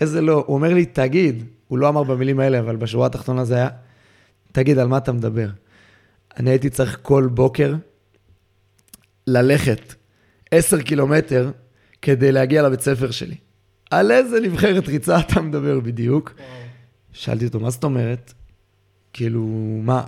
[0.00, 0.44] איזה לא.
[0.46, 3.68] הוא אומר לי, תגיד, הוא לא אמר במילים האלה, אבל בשורה התחתונה זה היה,
[4.52, 5.48] תגיד, על מה אתה מדבר?
[6.36, 7.74] אני הייתי צריך כל בוקר
[9.26, 9.94] ללכת
[10.50, 11.50] עשר קילומטר
[12.02, 13.36] כדי להגיע לבית ספר שלי.
[13.90, 16.34] על איזה נבחרת ריצה אתה מדבר בדיוק?
[17.12, 18.32] שאלתי אותו, מה זאת אומרת?
[19.12, 19.46] כאילו,
[19.82, 20.04] מה,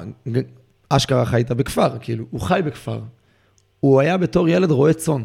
[0.88, 3.00] אשכרה חיית בכפר, כאילו, הוא חי בכפר.
[3.80, 5.22] הוא היה בתור ילד רועה צאן.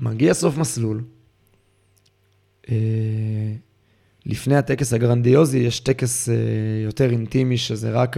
[0.00, 1.04] ומגיע סוף מסלול.
[2.70, 3.54] אה,
[4.26, 6.34] לפני הטקס הגרנדיוזי יש טקס אה,
[6.84, 8.16] יותר אינטימי, שזה רק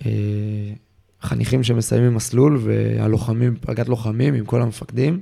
[0.00, 0.83] החניכים
[1.32, 5.20] אה, שמסיימים מסלול והלוחמים, פלגת לוחמים עם כל המפקדים.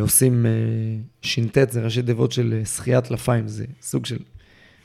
[0.00, 0.46] עושים
[1.22, 4.18] ש"ט, זה ראשי תיבות של שחיית טלפיים, זה סוג של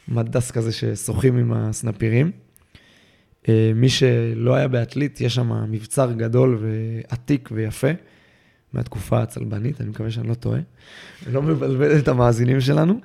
[0.07, 2.31] מדס כזה ששוחים עם הסנפירים.
[3.49, 7.87] אה, מי שלא היה בעתלית, יש שם מבצר גדול ועתיק ויפה
[8.73, 10.59] מהתקופה הצלבנית, אני מקווה שאני לא טועה.
[11.31, 12.99] לא מבלבל את המאזינים שלנו.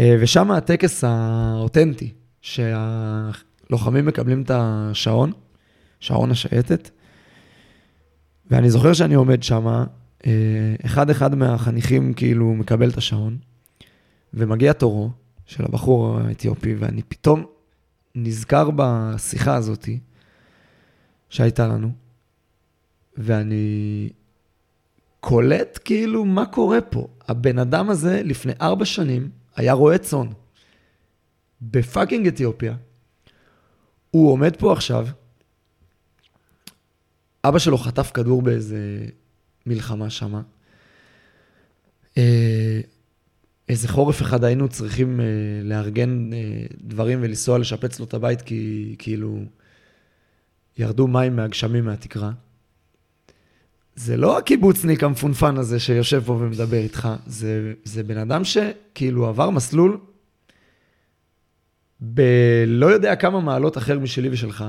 [0.00, 5.32] אה, ושם הטקס האותנטי, שהלוחמים מקבלים את השעון,
[6.06, 6.90] שעון השייטת,
[8.50, 9.66] ואני זוכר שאני עומד שם,
[10.26, 13.38] אה, אחד-אחד מהחניכים כאילו מקבל את השעון,
[14.34, 15.10] ומגיע תורו
[15.46, 17.44] של הבחור האתיופי, ואני פתאום
[18.14, 20.00] נזכר בשיחה הזאתי
[21.28, 21.90] שהייתה לנו,
[23.16, 24.08] ואני
[25.20, 27.08] קולט כאילו מה קורה פה.
[27.28, 30.26] הבן אדם הזה לפני ארבע שנים היה רועה צאן
[31.62, 32.76] ב fucking אתיופיה.
[34.10, 35.06] הוא עומד פה עכשיו,
[37.48, 39.06] אבא שלו חטף כדור באיזה
[39.66, 40.42] מלחמה שמה.
[42.18, 42.80] אה,
[43.68, 45.26] איזה חורף אחד היינו צריכים אה,
[45.64, 49.38] לארגן אה, דברים ולנסוע לשפץ לו את הבית, כי כאילו
[50.78, 52.30] ירדו מים מהגשמים מהתקרה.
[53.96, 59.50] זה לא הקיבוצניק המפונפן הזה שיושב פה ומדבר איתך, זה, זה בן אדם שכאילו עבר
[59.50, 59.98] מסלול
[62.00, 64.64] בלא יודע כמה מעלות אחר משלי ושלך,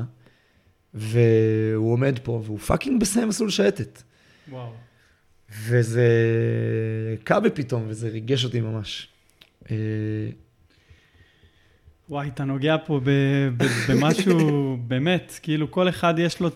[0.93, 4.03] והוא עומד פה, והוא פאקינג מסיים מסלול שייטת.
[4.49, 4.73] וואו.
[5.49, 6.07] וזה
[7.23, 9.07] קע בי פתאום, וזה ריגש אותי ממש.
[9.71, 9.75] אה,
[12.09, 12.99] וואי, אתה נוגע פה
[13.89, 16.47] במשהו, באמת, כאילו כל אחד יש לו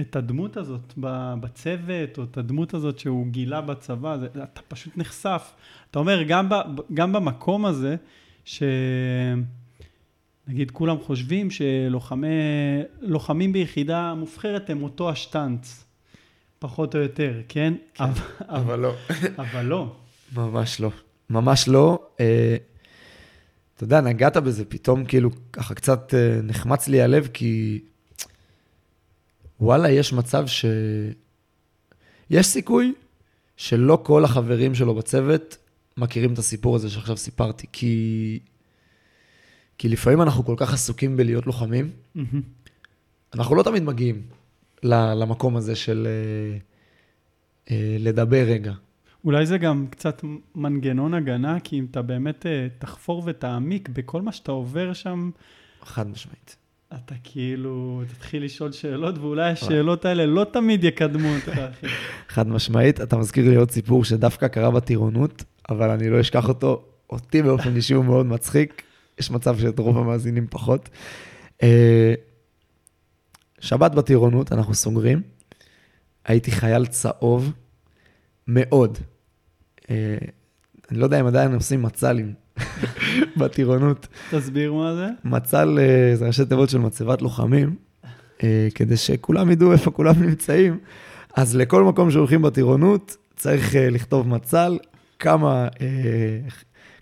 [0.00, 0.94] את הדמות הזאת
[1.40, 5.52] בצוות, או את הדמות הזאת שהוא גילה בצבא, זה, אתה פשוט נחשף.
[5.90, 6.54] אתה אומר, גם, ב,
[6.94, 7.96] גם במקום הזה,
[10.52, 15.84] שנגיד כולם חושבים שלוחמים ביחידה מובחרת הם אותו השטנץ.
[16.58, 17.74] פחות או יותר, כן?
[17.94, 18.94] כן אבל, אבל לא.
[19.38, 19.96] אבל לא.
[20.36, 20.90] ממש לא.
[21.30, 21.98] ממש לא.
[22.20, 22.56] אה,
[23.76, 27.80] אתה יודע, נגעת בזה, פתאום כאילו ככה קצת אה, נחמץ לי הלב, כי
[29.60, 30.64] וואלה, יש מצב ש...
[32.30, 32.94] יש סיכוי
[33.56, 35.56] שלא כל החברים שלו בצוות
[35.96, 38.38] מכירים את הסיפור הזה שעכשיו סיפרתי, כי...
[39.82, 42.20] כי לפעמים אנחנו כל כך עסוקים בלהיות לוחמים, mm-hmm.
[43.34, 44.22] אנחנו לא תמיד מגיעים.
[44.82, 46.58] למקום הזה של אה,
[47.70, 48.72] אה, לדבר רגע.
[49.24, 50.24] אולי זה גם קצת
[50.54, 55.30] מנגנון הגנה, כי אם אתה באמת אה, תחפור ותעמיק בכל מה שאתה עובר שם...
[55.82, 56.56] חד משמעית.
[56.94, 61.86] אתה כאילו תתחיל לשאול שאלות, ואולי השאלות האלה לא תמיד יקדמו אותך, אחי.
[62.34, 63.00] חד משמעית.
[63.00, 66.84] אתה מזכיר לי עוד סיפור שדווקא קרה בטירונות, אבל אני לא אשכח אותו.
[67.10, 68.82] אותי באופן אישי הוא מאוד מצחיק.
[69.18, 70.88] יש מצב שאת רוב המאזינים פחות.
[73.60, 75.22] שבת בטירונות, אנחנו סוגרים.
[76.24, 77.52] הייתי חייל צהוב
[78.48, 78.98] מאוד.
[79.90, 80.16] אה,
[80.90, 82.34] אני לא יודע אם עדיין עושים מצ"לים
[83.38, 84.06] בטירונות.
[84.30, 85.06] תסביר מה זה.
[85.24, 87.76] מצ"ל אה, זה ראשי תיבות של מצבת לוחמים,
[88.42, 90.78] אה, כדי שכולם ידעו איפה כולם נמצאים.
[91.36, 94.78] אז לכל מקום שהולכים בטירונות, צריך לכתוב מצ"ל,
[95.18, 95.68] כמה,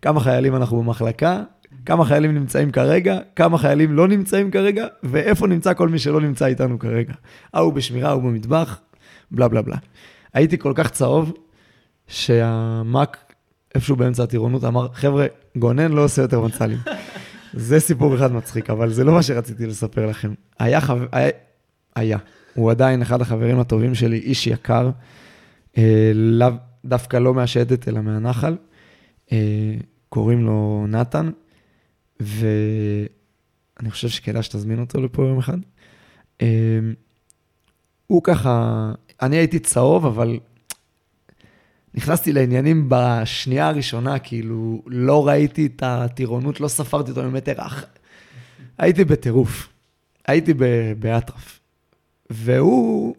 [0.03, 1.43] כמה חיילים אנחנו במחלקה,
[1.87, 6.47] כמה חיילים נמצאים כרגע, כמה חיילים לא נמצאים כרגע, ואיפה נמצא כל מי שלא נמצא
[6.47, 7.13] איתנו כרגע.
[7.55, 8.81] ההוא בשמירה, ההוא במטבח,
[9.31, 9.77] בלה בלה בלה.
[10.35, 11.33] הייתי כל כך צהוב,
[12.07, 13.35] שהמאק,
[13.75, 15.27] איפשהו באמצע הטירונות, אמר, חבר'ה,
[15.57, 16.79] גונן לא עושה יותר מצלים.
[17.53, 20.35] זה סיפור אחד מצחיק, אבל זה לא מה שרציתי לספר לכם.
[20.59, 21.07] היה חבר...
[21.13, 21.31] היה,
[21.97, 22.19] היה.
[22.55, 24.91] הוא עדיין אחד החברים הטובים שלי, איש יקר,
[25.79, 26.49] אה, לאו,
[26.85, 28.57] דווקא לא מהשייטת, אלא מהנחל.
[29.33, 29.75] אה,
[30.09, 31.31] קוראים לו נתן.
[32.21, 35.59] ואני חושב שכדאי שתזמין אותו לפה יום אחד.
[36.41, 36.95] אמ,
[38.07, 38.93] הוא ככה,
[39.23, 40.39] אני הייתי צהוב, אבל
[41.95, 47.85] נכנסתי לעניינים בשנייה הראשונה, כאילו, לא ראיתי את הטירונות, לא ספרתי אותו ממטר אח.
[48.79, 49.69] הייתי בטירוף,
[50.27, 50.55] הייתי
[50.99, 51.61] באטרף.
[52.31, 53.15] והוא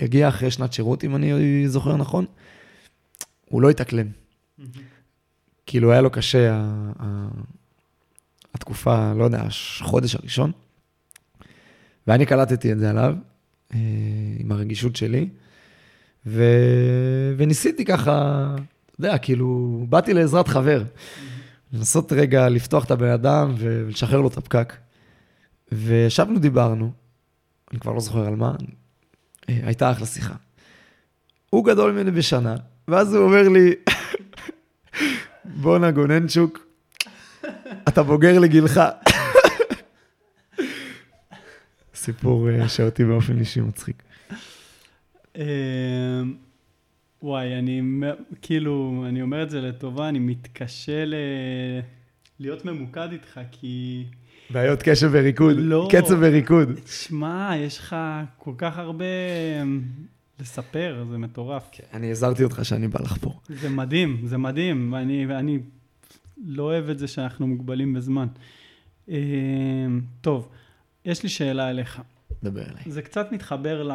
[0.00, 2.24] הגיע אחרי שנת שירות, אם אני זוכר נכון,
[3.44, 4.06] הוא לא התאקלם.
[5.66, 6.64] כאילו, היה לו קשה
[8.56, 9.42] התקופה, לא יודע,
[9.80, 10.52] החודש הראשון,
[12.06, 13.14] ואני קלטתי את זה עליו,
[13.74, 13.78] אה,
[14.38, 15.28] עם הרגישות שלי,
[16.26, 16.44] ו...
[17.36, 18.46] וניסיתי ככה,
[18.90, 20.82] אתה יודע, כאילו, באתי לעזרת חבר.
[21.72, 24.72] לנסות רגע לפתוח את הבן אדם ולשחרר לו את הפקק.
[25.72, 26.92] וישבנו, דיברנו,
[27.72, 28.54] אני כבר לא זוכר על מה,
[29.48, 30.34] אה, הייתה אחלה שיחה.
[31.50, 32.56] הוא גדול ממני בשנה,
[32.88, 33.74] ואז הוא אומר לי,
[35.62, 36.65] בואנה גוננצ'וק,
[37.88, 38.80] אתה בוגר לגילך.
[41.94, 44.02] סיפור אה, שאותי באופן אישי מצחיק.
[45.36, 45.42] אמ,
[47.22, 47.82] וואי, אני
[48.42, 51.14] כאילו, אני אומר את זה לטובה, אני מתקשה ל...
[52.40, 54.04] להיות ממוקד איתך, כי...
[54.50, 55.88] בעיות קשב וריקוד, לא.
[55.92, 56.68] קצב וריקוד.
[56.86, 57.96] שמע, יש לך
[58.38, 59.04] כל כך הרבה
[59.62, 59.82] אמ,
[60.40, 61.70] לספר, זה מטורף.
[61.92, 63.40] אני הזהרתי אותך שאני בא לחפור.
[63.48, 65.58] זה מדהים, זה מדהים, ואני, ואני
[66.44, 68.26] לא אוהב את זה שאנחנו מוגבלים בזמן.
[69.08, 69.14] אמ,
[70.20, 70.48] טוב,
[71.04, 72.02] יש לי שאלה אליך.
[72.42, 72.82] דבר אליי.
[72.86, 73.92] זה קצת מתחבר ל...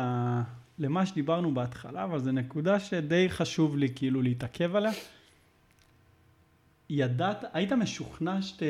[0.80, 4.92] למה שדיברנו בהתחלה, אבל זו נקודה שדי חשוב לי כאילו להתעכב עליה.
[6.90, 8.64] ידעת, היית משוכנע שת,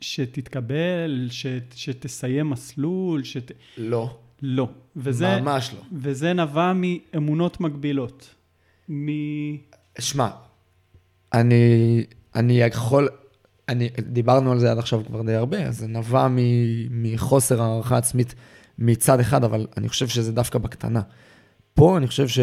[0.00, 3.52] שתתקבל, שת, שתסיים מסלול, שת...
[3.78, 4.68] לא, לא.
[4.96, 5.80] וזה, ממש לא.
[5.92, 8.34] וזה נבע מאמונות מגבילות.
[8.90, 9.06] מ...
[9.98, 10.28] שמע,
[11.32, 12.04] אני,
[12.34, 13.08] אני יכול,
[13.68, 16.36] אני, דיברנו על זה עד עכשיו כבר די הרבה, זה נבע מ,
[16.90, 18.34] מחוסר הערכה עצמית
[18.78, 21.02] מצד אחד, אבל אני חושב שזה דווקא בקטנה.
[21.74, 22.38] פה אני חושב ש...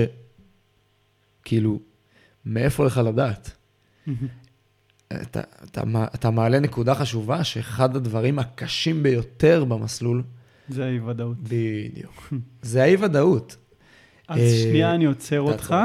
[1.44, 1.80] כאילו,
[2.46, 3.52] מאיפה לך לדעת?
[5.08, 5.82] אתה, אתה,
[6.16, 10.24] אתה מעלה נקודה חשובה, שאחד הדברים הקשים ביותר במסלול,
[10.70, 11.38] זה האי-ודאות.
[11.44, 13.56] בדיוק, זה האי-ודאות.
[14.28, 15.76] אז אה, שנייה אני עוצר אותך.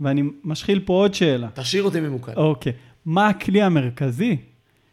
[0.00, 1.48] ואני משחיל פה עוד שאלה.
[1.54, 2.32] תשאיר אותי ממוקד.
[2.36, 2.72] אוקיי.
[3.04, 4.36] מה הכלי המרכזי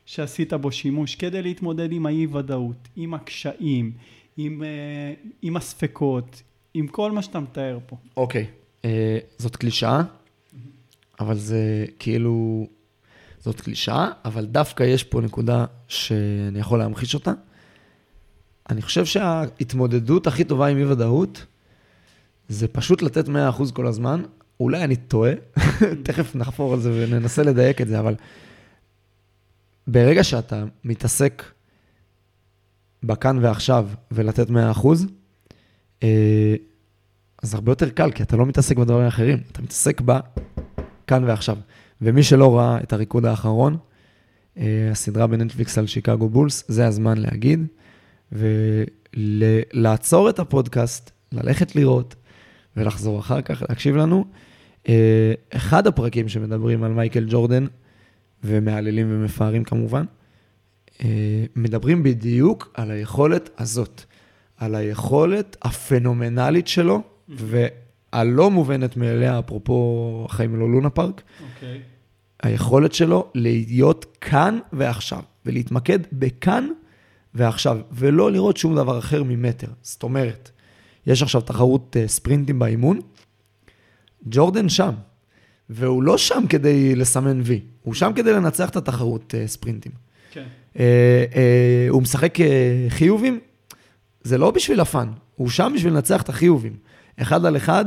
[0.06, 3.92] שעשית בו שימוש כדי להתמודד עם האי-ודאות, עם הקשיים,
[4.38, 6.42] עם, אה, עם הספקות,
[6.74, 7.96] עם כל מה שאתה מתאר פה?
[8.18, 8.46] אוקיי,
[8.86, 10.02] אה, זאת קלישאה,
[11.20, 12.68] אבל זה כאילו,
[13.40, 17.34] זאת קלישאה, אבל דווקא יש פה נקודה שאני יכול להמחיש אותה.
[18.70, 21.46] אני חושב שההתמודדות הכי טובה עם אי-ודאות,
[22.48, 24.24] זה פשוט לתת 100% כל הזמן.
[24.60, 25.32] אולי אני טועה,
[26.04, 28.16] תכף נחפור על זה וננסה לדייק את זה, אבל
[29.88, 31.44] ברגע שאתה מתעסק
[33.04, 34.54] בכאן ועכשיו ולתת 100%,
[36.04, 36.56] אה,
[37.44, 41.58] אז הרבה יותר קל, כי אתה לא מתעסק בדברים האחרים, אתה מתעסק בכאן ועכשיו.
[42.02, 43.78] ומי שלא ראה את הריקוד האחרון,
[44.58, 47.66] אה, הסדרה בנטפליקס על שיקגו בולס, זה הזמן להגיד,
[48.32, 52.16] ולעצור את הפודקאסט, ללכת לראות,
[52.78, 54.26] ולחזור אחר כך, להקשיב לנו.
[54.88, 57.66] אה, אחד הפרקים שמדברים על מייקל ג'ורדן,
[58.44, 60.06] ומהללים ומפארים כמובן,
[61.04, 64.02] אה, מדברים בדיוק על היכולת הזאת,
[64.58, 71.22] על היכולת הפנומנלית שלו, והלא מובנת מאליה, אפרופו החיים לא לונה פארק,
[71.56, 71.82] אוקיי.
[72.44, 76.68] היכולת שלו להיות כאן ועכשיו, ולהתמקד בכאן
[77.34, 79.68] ועכשיו, ולא לראות שום דבר אחר ממטר.
[79.82, 80.52] זאת אומרת,
[81.08, 83.00] יש עכשיו תחרות אה, ספרינטים באימון,
[84.30, 84.94] ג'ורדן שם,
[85.70, 89.92] והוא לא שם כדי לסמן וי, הוא שם כדי לנצח את התחרות אה, ספרינטים.
[90.32, 90.46] כן.
[90.80, 93.40] אה, אה, הוא משחק אה, חיובים,
[94.22, 96.76] זה לא בשביל הפאן, הוא שם בשביל לנצח את החיובים.
[97.22, 97.86] אחד על אחד,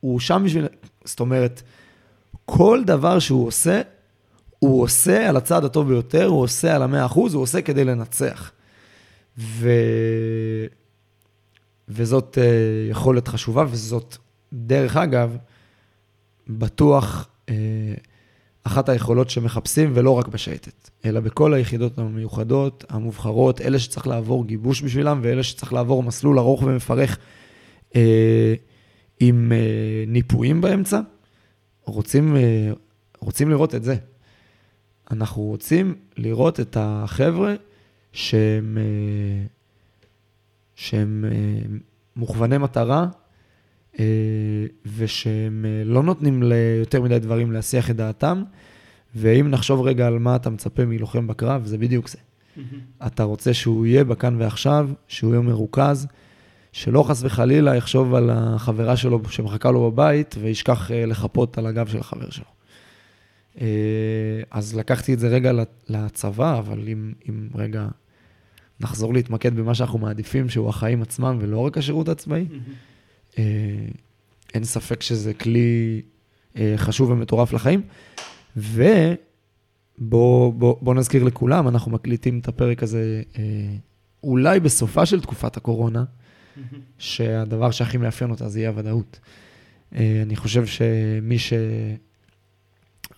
[0.00, 0.66] הוא שם בשביל...
[1.04, 1.62] זאת אומרת,
[2.44, 3.82] כל דבר שהוא עושה,
[4.58, 8.52] הוא עושה על הצד הטוב ביותר, הוא עושה על המאה אחוז, הוא עושה כדי לנצח.
[9.38, 9.68] ו...
[11.88, 12.44] וזאת אה,
[12.90, 14.16] יכולת חשובה, וזאת,
[14.52, 15.36] דרך אגב,
[16.48, 17.54] בטוח אה,
[18.64, 24.82] אחת היכולות שמחפשים, ולא רק בשייטת, אלא בכל היחידות המיוחדות, המובחרות, אלה שצריך לעבור גיבוש
[24.82, 27.18] בשבילם, ואלה שצריך לעבור מסלול ארוך ומפרך
[27.96, 28.54] אה,
[29.20, 31.00] עם אה, ניפויים באמצע,
[31.84, 32.72] רוצים, אה,
[33.18, 33.96] רוצים לראות את זה.
[35.10, 37.54] אנחנו רוצים לראות את החבר'ה
[38.12, 39.46] שהם, אה,
[40.74, 41.76] שהם אה,
[42.16, 43.06] מוכווני מטרה,
[44.96, 48.42] ושהם אה, לא נותנים ליותר מדי דברים להסיח את דעתם,
[49.14, 52.18] ואם נחשוב רגע על מה אתה מצפה מלוחם בקרב, זה בדיוק זה.
[53.06, 56.06] אתה רוצה שהוא יהיה בכאן ועכשיו, שהוא יהיה מרוכז,
[56.72, 61.86] שלא חס וחלילה יחשוב על החברה שלו שמחכה לו בבית וישכח אה, לחפות על הגב
[61.86, 62.44] של החבר שלו.
[63.60, 63.66] אה,
[64.50, 65.52] אז לקחתי את זה רגע
[65.88, 67.88] לצבא, אבל אם, אם רגע
[68.80, 72.58] נחזור להתמקד במה שאנחנו מעדיפים, שהוא החיים עצמם ולא רק השירות הצבאי, אה,
[74.54, 76.02] אין ספק שזה כלי
[76.56, 77.82] אה, חשוב ומטורף לחיים.
[78.56, 83.42] ובואו בוא, בוא נזכיר לכולם, אנחנו מקליטים את הפרק הזה אה,
[84.24, 86.04] אולי בסופה של תקופת הקורונה,
[86.98, 89.20] שהדבר שהכי מאפיין אותה זה יהיה הוודאות.
[89.94, 91.36] אה, אני חושב שמי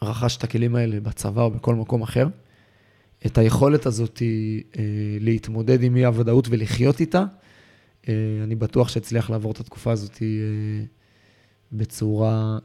[0.03, 2.29] שרכש את הכלים האלה בצבא או בכל מקום אחר,
[3.27, 4.83] את היכולת הזאת אה,
[5.21, 7.46] להתמודד עם אי-הוודאות ולחיות איתה, אה,
[8.45, 10.85] אני בטוח שאצליח לעבור את התקופה הזאת אה,
[11.73, 12.59] בצורה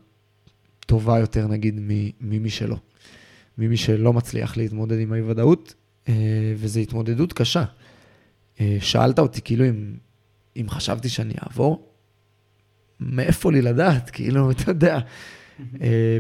[0.80, 1.80] טובה יותר, נגיד,
[2.22, 2.78] ממי שלא.
[3.58, 5.74] ממי שלא מצליח להתמודד עם האי-ודאות,
[6.58, 7.64] וזו התמודדות קשה.
[8.80, 9.96] שאלת אותי, כאילו, אם,
[10.58, 11.90] אם חשבתי שאני אעבור,
[13.00, 14.10] מאיפה לי לדעת?
[14.14, 15.00] כאילו, אתה יודע,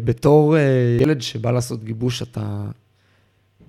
[0.03, 0.57] בתור
[1.01, 2.69] ילד שבא לעשות גיבוש, אתה,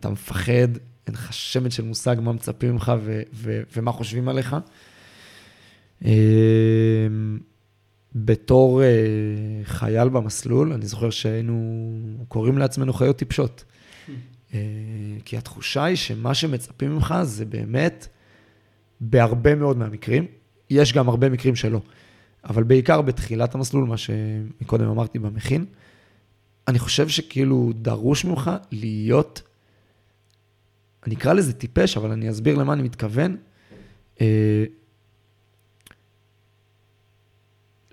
[0.00, 0.68] אתה מפחד,
[1.06, 4.56] אין לך שמץ של מושג מה מצפים ממך ו- ו- ומה חושבים עליך.
[6.04, 7.38] אמ,
[8.14, 8.88] בתור אה,
[9.64, 13.64] חייל במסלול, אני זוכר שהיינו קוראים לעצמנו חיות טיפשות.
[14.54, 14.58] אה,
[15.24, 18.08] כי התחושה היא שמה שמצפים ממך זה באמת,
[19.00, 20.26] בהרבה מאוד מהמקרים,
[20.70, 21.80] יש גם הרבה מקרים שלא,
[22.44, 25.64] אבל בעיקר בתחילת המסלול, מה שמקודם אמרתי במכין,
[26.68, 29.42] אני חושב שכאילו דרוש ממך להיות,
[31.06, 33.36] אני אקרא לזה טיפש, אבל אני אסביר למה אני מתכוון.
[34.20, 34.64] אה,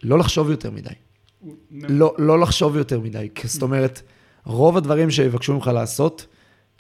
[0.04, 0.90] לא לחשוב יותר מדי.
[1.72, 3.30] לא, לא לחשוב יותר מדי.
[3.44, 4.02] זאת אומרת,
[4.46, 6.26] רוב הדברים שיבקשו ממך לעשות,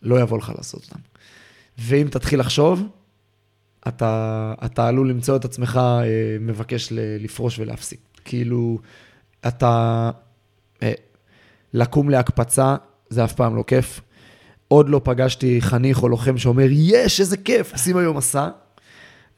[0.01, 0.99] לא יבוא לך לעשות אותם.
[1.78, 2.84] ואם תתחיל לחשוב,
[3.88, 7.99] אתה, אתה עלול למצוא את עצמך אה, מבקש לפרוש ולהפסיק.
[8.26, 8.80] כאילו,
[9.47, 10.11] אתה...
[10.84, 10.93] אה,
[11.74, 12.76] לקום להקפצה,
[13.09, 14.01] זה אף פעם לא כיף.
[14.67, 18.49] עוד לא פגשתי חניך או לוחם שאומר, יש, איזה כיף, עושים היום מסע.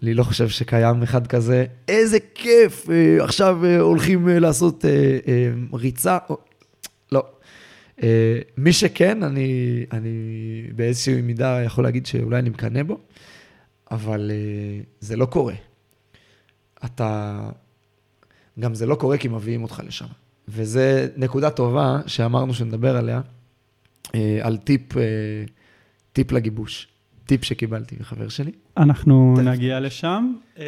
[0.03, 1.65] אני לא חושב שקיים אחד כזה.
[1.87, 4.85] איזה כיף, אה, עכשיו אה, הולכים אה, לעשות
[5.73, 6.17] ריצה.
[7.11, 7.23] לא.
[8.57, 10.11] מי שכן, אני, אני
[10.75, 12.99] באיזושהי מידה יכול להגיד שאולי אני מקנא בו,
[13.91, 14.31] אבל
[14.99, 15.53] זה לא קורה.
[16.85, 17.39] אתה...
[18.59, 20.05] גם זה לא קורה כי מביאים אותך לשם.
[20.47, 20.79] וזו
[21.17, 23.21] נקודה טובה שאמרנו שנדבר עליה,
[24.41, 24.93] על טיפ,
[26.13, 26.90] טיפ לגיבוש.
[27.31, 28.51] טיפ שקיבלתי מחבר שלי.
[28.77, 30.33] אנחנו נגיע לשם.
[30.59, 30.65] אה,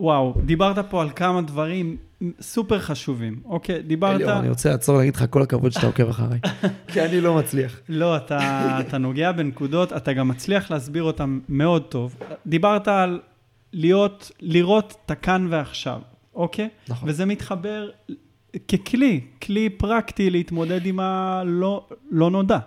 [0.00, 1.96] וואו, דיברת פה על כמה דברים
[2.40, 3.40] סופר חשובים.
[3.44, 4.14] אוקיי, דיברת...
[4.14, 6.40] אליאור, אני רוצה לעצור להגיד לך כל הכבוד שאתה עוקב אחריי,
[6.92, 7.80] כי אני לא מצליח.
[7.88, 12.16] לא, אתה, אתה נוגע בנקודות, אתה גם מצליח להסביר אותן מאוד טוב.
[12.46, 13.20] דיברת על
[13.72, 16.00] להיות, לראות את הכאן ועכשיו,
[16.34, 16.68] אוקיי?
[16.88, 17.08] נכון.
[17.08, 17.90] וזה מתחבר
[18.68, 22.58] ככלי, כלי פרקטי להתמודד עם הלא לא נודע.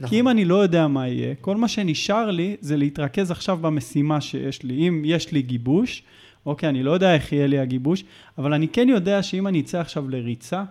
[0.00, 0.08] נכון.
[0.08, 4.20] כי אם אני לא יודע מה יהיה, כל מה שנשאר לי זה להתרכז עכשיו במשימה
[4.20, 4.88] שיש לי.
[4.88, 6.02] אם יש לי גיבוש,
[6.46, 8.04] אוקיי, אני לא יודע איך יהיה לי הגיבוש,
[8.38, 10.64] אבל אני כן יודע שאם אני אצא עכשיו לריצה,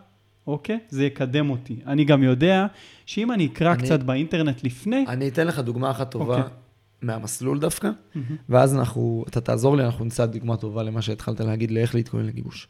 [0.47, 1.79] אוקיי, זה יקדם אותי.
[1.85, 2.65] אני גם יודע
[3.05, 5.05] שאם אני אקרא אני, קצת באינטרנט לפני...
[5.07, 6.37] אני אתן לך דוגמה אחת טובה.
[6.37, 6.53] אוקיי.
[7.01, 8.17] מהמסלול דווקא, mm-hmm.
[8.49, 12.67] ואז אנחנו, אתה תעזור לי, אנחנו נמצא דוגמה טובה למה שהתחלת להגיד, לאיך להתכונן לגיבוש.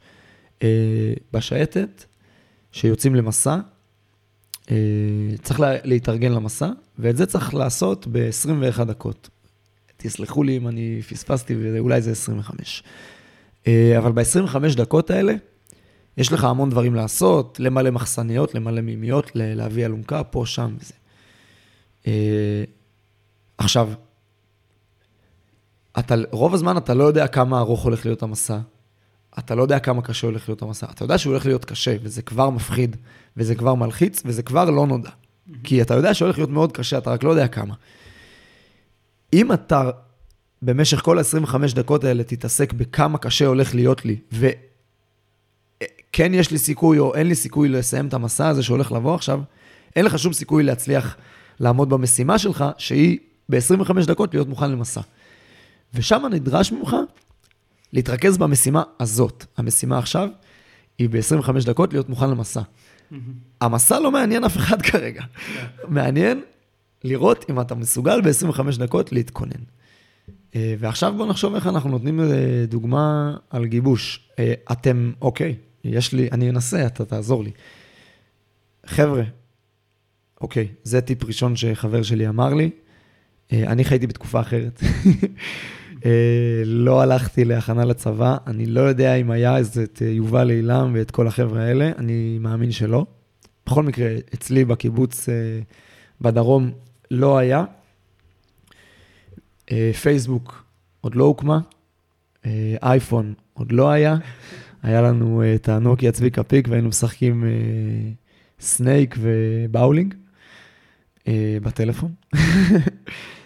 [0.59, 0.63] Uh,
[1.33, 2.05] בשייטת,
[2.71, 3.59] שיוצאים למסע, אה,
[5.41, 9.29] צריך לה, להתארגן למסע, ואת זה צריך לעשות ב-21 דקות.
[9.97, 12.83] תסלחו לי אם אני פספסתי, ואולי זה 25.
[13.67, 15.33] אה, אבל ב-25 דקות האלה,
[16.17, 20.93] יש לך המון דברים לעשות, למלא מחסניות, למלא מימיות, להביא אלונקה, פה, שם וזה.
[22.07, 22.63] אה,
[23.57, 23.89] עכשיו,
[25.99, 28.59] אתה, רוב הזמן אתה לא יודע כמה ארוך הולך להיות המסע,
[29.39, 30.87] אתה לא יודע כמה קשה הולך להיות המסע.
[30.91, 32.95] אתה יודע שהוא הולך להיות קשה, וזה כבר מפחיד,
[33.37, 35.09] וזה כבר מלחיץ, וזה כבר לא נודע.
[35.09, 35.53] Mm-hmm.
[35.63, 37.73] כי אתה יודע שהולך להיות מאוד קשה, אתה רק לא יודע כמה.
[39.33, 39.89] אם אתה
[40.61, 46.99] במשך כל ה-25 דקות האלה תתעסק בכמה קשה הולך להיות לי, וכן יש לי סיכוי
[46.99, 49.41] או אין לי סיכוי לסיים את המסע הזה שהולך לבוא עכשיו,
[49.95, 51.15] אין לך שום סיכוי להצליח
[51.59, 53.17] לעמוד במשימה שלך, שהיא
[53.49, 55.01] ב-25 דקות להיות מוכן למסע.
[55.93, 56.95] ושם נדרש ממך
[57.93, 59.45] להתרכז במשימה הזאת.
[59.57, 60.29] המשימה עכשיו
[60.97, 62.61] היא ב-25 דקות להיות מוכן למסע.
[63.61, 65.23] המסע לא מעניין אף אחד כרגע.
[65.87, 66.41] מעניין
[67.03, 69.63] לראות אם אתה מסוגל ב-25 דקות להתכונן.
[70.55, 74.29] אה, ועכשיו בואו נחשוב איך אנחנו נותנים אה, דוגמה על גיבוש.
[74.39, 77.51] אה, אתם, אוקיי, יש לי, אני אנסה, אתה תעזור לי.
[78.85, 79.23] חבר'ה,
[80.41, 82.69] אוקיי, זה טיפ ראשון שחבר שלי אמר לי.
[83.51, 84.81] אני חייתי בתקופה אחרת.
[86.05, 90.91] אה, לא הלכתי להכנה לצבא, אני לא יודע אם היה איזה את אה, יובל אילם
[90.93, 93.05] ואת כל החבר'ה האלה, אני מאמין שלא.
[93.65, 95.35] בכל מקרה, אצלי בקיבוץ אה,
[96.21, 96.71] בדרום
[97.11, 97.63] לא היה.
[100.01, 100.63] פייסבוק
[101.01, 101.59] עוד לא הוקמה,
[102.83, 104.15] אייפון עוד לא היה.
[104.83, 107.43] היה לנו את הנוקיה צביקה פיק והיינו משחקים
[108.59, 110.13] סנייק ובאולינג
[111.61, 112.11] בטלפון.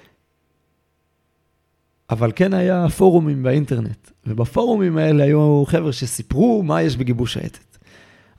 [2.11, 7.77] אבל כן היה פורומים באינטרנט, ובפורומים האלה היו חבר'ה שסיפרו מה יש בגיבוש שייטת.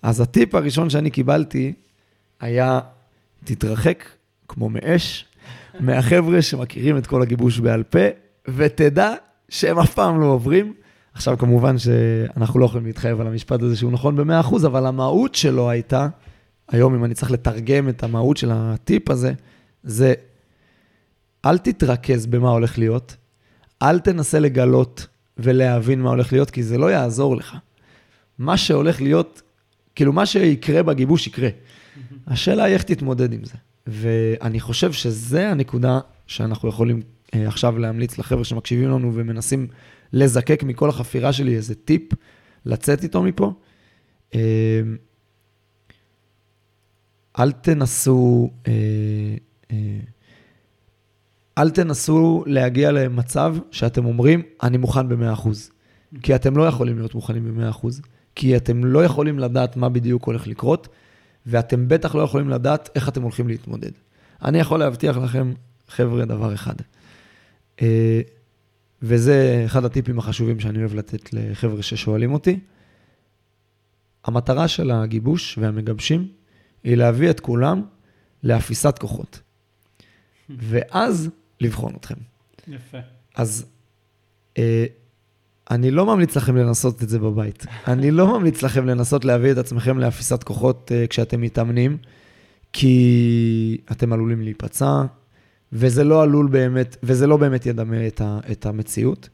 [0.03, 1.73] אז הטיפ הראשון שאני קיבלתי
[2.41, 2.81] היה,
[3.45, 4.05] תתרחק
[4.49, 5.27] כמו מאש
[5.81, 7.99] מהחבר'ה שמכירים את כל הגיבוש בעל פה,
[8.49, 9.15] ותדע
[9.49, 10.75] שהם אף פעם לא עוברים.
[11.15, 15.71] עכשיו, כמובן שאנחנו לא יכולים להתחייב על המשפט הזה שהוא נכון ב-100%, אבל המהות שלו
[15.71, 16.09] הייתה,
[16.69, 19.33] היום אם אני צריך לתרגם את המהות של הטיפ הזה,
[19.83, 20.15] זה
[21.45, 23.17] אל תתרכז במה הולך להיות,
[23.83, 25.07] אל תנסה לגלות
[25.39, 27.57] ולהבין מה הולך להיות, כי זה לא יעזור לך.
[28.39, 29.43] מה שהולך להיות,
[29.95, 31.49] כאילו, מה שיקרה בגיבוש יקרה.
[32.27, 33.55] השאלה היא איך תתמודד עם זה.
[33.87, 37.03] ואני חושב שזה הנקודה שאנחנו יכולים
[37.35, 39.67] אה, עכשיו להמליץ לחבר'ה שמקשיבים לנו ומנסים
[40.13, 42.13] לזקק מכל החפירה שלי איזה טיפ,
[42.67, 43.53] לצאת איתו מפה.
[44.35, 44.81] אה,
[47.39, 48.73] אל תנסו, אה,
[49.71, 49.77] אה,
[51.59, 55.49] אל תנסו להגיע למצב שאתם אומרים, אני מוכן ב-100%.
[56.23, 57.87] כי אתם לא יכולים להיות מוכנים ב-100%,
[58.35, 60.89] כי אתם לא יכולים לדעת מה בדיוק הולך לקרות,
[61.47, 63.91] ואתם בטח לא יכולים לדעת איך אתם הולכים להתמודד.
[64.43, 65.53] אני יכול להבטיח לכם,
[65.89, 66.75] חבר'ה, דבר אחד.
[69.03, 72.61] וזה אחד הטיפים החשובים שאני אוהב לתת לחבר'ה ששואלים אותי.
[74.25, 76.29] המטרה של הגיבוש והמגבשים
[76.85, 77.83] היא להביא את כולם
[78.43, 79.41] לאפיסת כוחות.
[80.59, 81.31] ואז
[81.63, 82.15] לבחון אתכם.
[82.69, 82.99] יפה.
[83.35, 83.67] אז
[84.59, 84.85] אה,
[85.71, 87.67] אני לא ממליץ לכם לנסות את זה בבית.
[87.87, 91.97] אני לא ממליץ לכם לנסות להביא את עצמכם לאפיסת כוחות אה, כשאתם מתאמנים,
[92.73, 95.03] כי אתם עלולים להיפצע,
[95.73, 99.29] וזה לא עלול באמת, וזה לא באמת ידמה את, ה, את המציאות.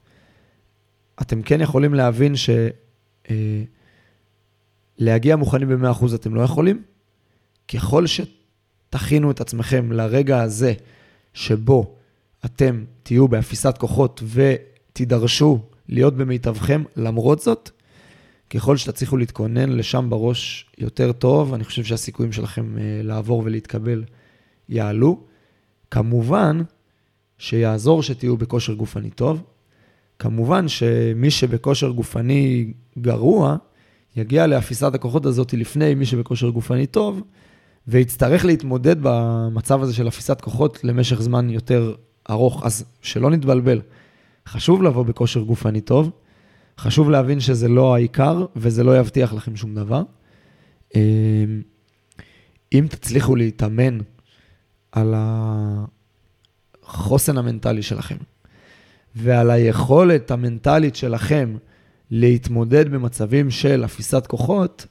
[1.23, 2.35] אתם כן יכולים להבין
[5.01, 6.83] שלהגיע אה, מוכנים ב-100% אתם לא יכולים.
[7.69, 10.73] ככל שתכינו את עצמכם לרגע הזה
[11.35, 11.98] שבו
[12.45, 17.71] אתם תהיו באפיסת כוחות ותידרשו להיות במיטבכם, למרות זאת,
[18.51, 24.05] ככל שתצליחו להתכונן לשם בראש יותר טוב, אני חושב שהסיכויים שלכם אה, לעבור ולהתקבל
[24.69, 25.21] יעלו.
[25.91, 26.63] כמובן
[27.39, 29.43] שיעזור שתהיו בכושר גופני טוב.
[30.19, 33.57] כמובן שמי שבכושר גופני גרוע,
[34.17, 37.23] יגיע לאפיסת הכוחות הזאת לפני מי שבכושר גופני טוב,
[37.89, 41.95] ויצטרך להתמודד במצב הזה של אפיסת כוחות למשך זמן יותר
[42.31, 42.63] ארוך.
[42.67, 43.81] אז שלא נתבלבל,
[44.49, 46.11] חשוב לבוא בכושר גופני טוב,
[46.79, 50.03] חשוב להבין שזה לא העיקר וזה לא יבטיח לכם שום דבר.
[50.95, 51.01] אמ,
[52.73, 53.99] אם תצליחו להתאמן
[54.93, 55.15] על
[56.83, 58.17] החוסן המנטלי שלכם
[59.15, 61.57] ועל היכולת המנטלית שלכם
[62.11, 64.87] להתמודד במצבים של אפיסת כוחות,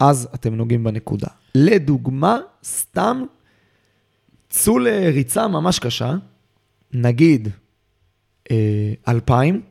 [0.00, 1.28] אז אתם נוגעים בנקודה.
[1.54, 3.22] לדוגמה, סתם
[4.48, 6.14] צאו לריצה ממש קשה,
[6.92, 7.48] נגיד
[8.50, 9.62] אה, אלפיים,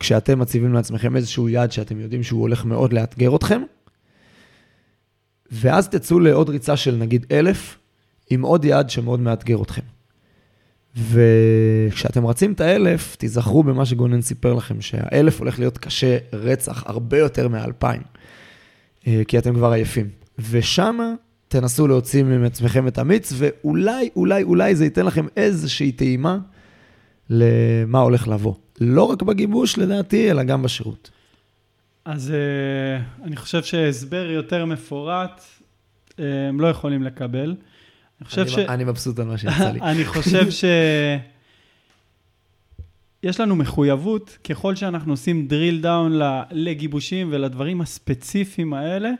[0.00, 3.62] כשאתם מציבים לעצמכם איזשהו יעד שאתם יודעים שהוא הולך מאוד לאתגר אתכם,
[5.52, 7.78] ואז תצאו לעוד ריצה של נגיד אלף,
[8.30, 9.82] עם עוד יעד שמאוד מאתגר אתכם.
[10.96, 17.18] וכשאתם רצים את האלף, תיזכרו במה שגונן סיפר לכם, שהאלף הולך להיות קשה רצח הרבה
[17.18, 18.02] יותר מהאלפיים,
[19.06, 20.08] אה, כי אתם כבר עייפים.
[20.50, 21.14] ושמה
[21.48, 26.38] תנסו להוציא מעצמכם את המיץ, ואולי, אולי, אולי זה ייתן לכם איזושהי טעימה
[27.30, 28.54] למה הולך לבוא.
[28.80, 31.10] לא רק בגיבוש, לדעתי, אלא גם בשירות.
[32.04, 35.40] אז uh, אני חושב שהסבר יותר מפורט,
[36.10, 36.14] uh,
[36.48, 37.54] הם לא יכולים לקבל.
[38.20, 38.58] אני חושב אני, ש...
[38.58, 39.80] אני מבסוט על מה שיצא לי.
[39.90, 40.64] אני חושב ש...
[43.22, 49.10] יש לנו מחויבות, ככל שאנחנו עושים drill down לגיבושים ולדברים הספציפיים האלה,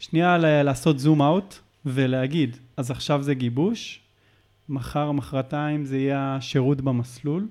[0.00, 1.54] שנייה לעשות זום אאוט
[1.86, 4.00] ולהגיד, אז עכשיו זה גיבוש,
[4.68, 7.48] מחר, מחרתיים זה יהיה שירות במסלול,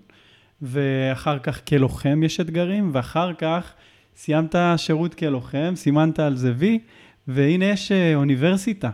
[0.62, 3.74] ואחר כך כלוחם יש אתגרים, ואחר כך
[4.16, 6.80] סיימת שירות כלוחם, סימנת על זה וי,
[7.28, 8.90] והנה יש אה, אוניברסיטה.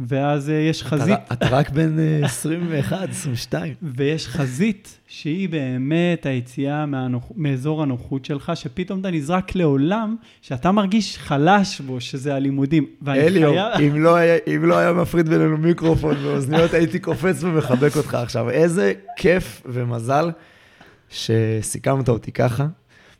[0.00, 1.18] ואז אה, יש חזית.
[1.32, 3.74] אתה, רק בן 21, אה, 22.
[3.82, 11.18] ויש חזית שהיא באמת היציאה מהנוח, מאזור הנוחות שלך, שפתאום אתה נזרק לעולם שאתה מרגיש
[11.18, 12.86] חלש בו, שזה הלימודים.
[13.08, 13.74] אליו, חיה...
[13.78, 18.50] אם, לא היה, אם לא היה מפריד בינינו מיקרופון ואוזניות, הייתי קופץ ומחבק אותך עכשיו.
[18.50, 20.30] איזה כיף ומזל
[21.08, 22.66] שסיכמת אותי ככה.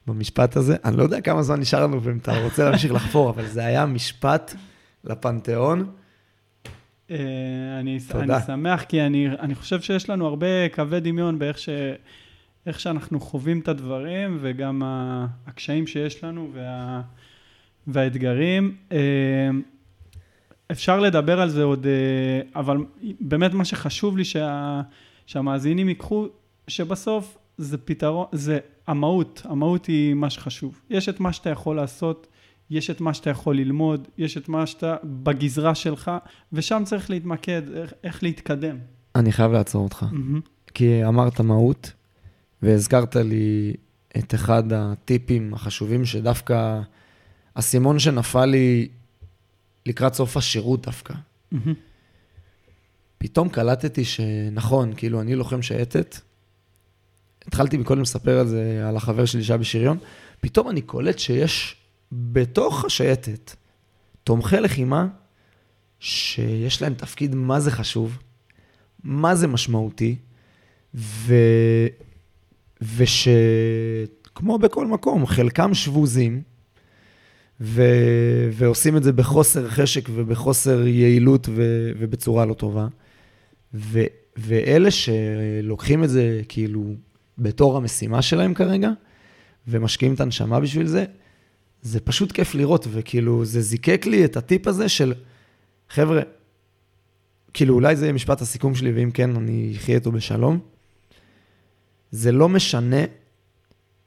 [0.06, 0.76] במשפט הזה.
[0.84, 3.86] אני לא יודע כמה זמן נשאר לנו ואם אתה רוצה להמשיך לחפור, אבל זה היה
[3.86, 4.54] משפט
[5.04, 5.86] לפנתיאון.
[7.10, 7.16] אה,
[7.80, 11.58] אני, אני שמח, כי אני, אני חושב שיש לנו הרבה קווי דמיון באיך
[12.66, 14.82] איך שאנחנו חווים את הדברים וגם
[15.46, 17.02] הקשיים שיש לנו וה,
[17.86, 18.76] והאתגרים.
[18.92, 19.50] אה,
[20.70, 22.76] אפשר לדבר על זה עוד, אה, אבל
[23.20, 24.80] באמת מה שחשוב לי שה,
[25.26, 26.26] שהמאזינים ייקחו,
[26.68, 30.80] שבסוף זה פתרון, זה המהות, המהות היא מה שחשוב.
[30.90, 32.26] יש את מה שאתה יכול לעשות,
[32.70, 36.10] יש את מה שאתה יכול ללמוד, יש את מה שאתה בגזרה שלך,
[36.52, 38.76] ושם צריך להתמקד, איך, איך להתקדם.
[39.14, 40.48] אני חייב לעצור אותך, mm-hmm.
[40.74, 41.92] כי אמרת מהות,
[42.62, 43.74] והזכרת לי
[44.18, 46.80] את אחד הטיפים החשובים, שדווקא
[47.54, 48.88] אסימון שנפל לי
[49.86, 51.14] לקראת סוף השירות דווקא.
[51.14, 51.56] Mm-hmm.
[53.18, 56.16] פתאום קלטתי שנכון, כאילו, אני לוחם שייטת,
[57.46, 59.98] התחלתי מקודם לספר על זה, על החבר שלי שהיה בשריון,
[60.40, 61.76] פתאום אני קולט שיש
[62.14, 63.54] בתוך השייטת
[64.24, 65.06] תומכי לחימה
[66.00, 68.18] שיש להם תפקיד מה זה חשוב,
[69.04, 70.16] מה זה משמעותי,
[70.94, 71.34] ו...
[72.96, 76.42] ושכמו בכל מקום, חלקם שבוזים,
[77.60, 77.82] ו...
[78.52, 81.90] ועושים את זה בחוסר חשק ובחוסר יעילות ו...
[81.98, 82.86] ובצורה לא טובה.
[83.74, 84.02] ו...
[84.36, 86.94] ואלה שלוקחים את זה כאילו
[87.38, 88.90] בתור המשימה שלהם כרגע,
[89.68, 91.04] ומשקיעים את הנשמה בשביל זה,
[91.84, 95.14] זה פשוט כיף לראות, וכאילו, זה זיקק לי את הטיפ הזה של,
[95.88, 96.22] חבר'ה,
[97.54, 100.58] כאילו, אולי זה יהיה משפט הסיכום שלי, ואם כן, אני אחיה איתו בשלום.
[102.10, 102.96] זה לא משנה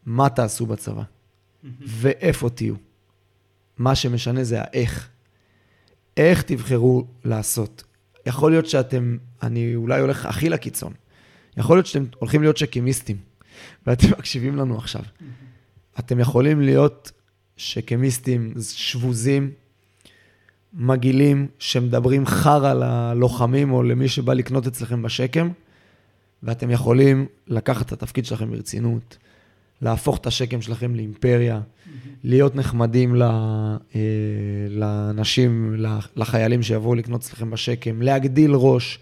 [0.06, 1.04] מה תעשו בצבא,
[1.82, 2.76] ואיפה תהיו.
[3.78, 5.10] מה שמשנה זה האיך.
[6.18, 7.84] איך תבחרו לעשות.
[8.26, 10.94] יכול להיות שאתם, אני אולי הולך הכי לקיצון.
[11.58, 13.18] יכול להיות שאתם הולכים להיות שקימיסטים,
[13.88, 15.02] ואתם מקשיבים לנו עכשיו.
[16.00, 17.12] אתם יכולים להיות
[17.58, 19.52] שקימיסטים שבוזים,
[20.74, 25.50] מגעילים, שמדברים חרא ללוחמים או למי שבא לקנות אצלכם בשקם,
[26.44, 29.18] ואתם יכולים לקחת את התפקיד שלכם ברצינות,
[29.82, 31.62] להפוך את השקם שלכם לאימפריה,
[32.24, 33.78] להיות נחמדים אה,
[34.70, 35.76] לאנשים,
[36.16, 39.00] לחיילים שיבואו לקנות אצלכם בשקם, להגדיל ראש,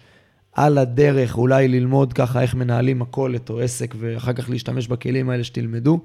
[0.52, 5.44] על הדרך אולי ללמוד ככה איך מנהלים מכולת או עסק, ואחר כך להשתמש בכלים האלה
[5.44, 6.00] שתלמדו.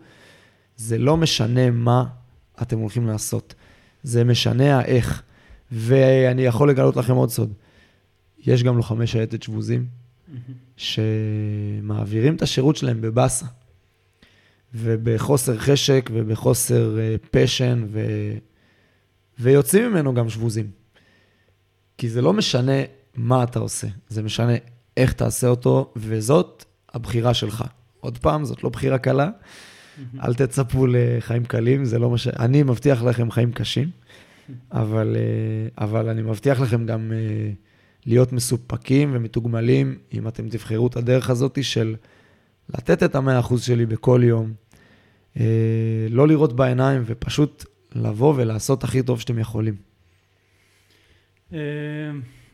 [0.78, 2.06] זה לא משנה מה
[2.62, 3.56] אתם הולכים לעשות,
[4.04, 5.24] זה משנה האיך.
[5.72, 7.54] ואני יכול לגלות לכם עוד סוד.
[8.40, 9.86] יש גם לוחמי שייטת שבוזים,
[10.78, 13.46] שמעבירים את השירות שלהם בבאסה,
[14.74, 16.98] ובחוסר חשק ובחוסר
[17.32, 18.02] פשן, אה, ו...
[19.40, 20.72] ויוצאים ממנו גם שבוזים.
[21.98, 22.82] כי זה לא משנה
[23.16, 24.54] מה אתה עושה, זה משנה
[24.98, 27.64] איך תעשה אותו, וזאת הבחירה שלך.
[28.00, 29.30] עוד פעם, זאת לא בחירה קלה,
[30.24, 32.28] אל תצפו לחיים קלים, זה לא מה ש...
[32.28, 33.90] אני מבטיח לכם חיים קשים,
[34.72, 37.52] אבל, אה, אבל אני מבטיח לכם גם אה,
[38.06, 41.96] להיות מסופקים ומתוגמלים, אם אתם תבחרו את הדרך הזאת של
[42.70, 44.54] לתת את המאה אחוז שלי בכל יום,
[45.40, 45.46] אה,
[46.10, 47.66] לא לראות בעיניים ופשוט
[47.96, 49.76] לבוא ולעשות הכי טוב שאתם יכולים.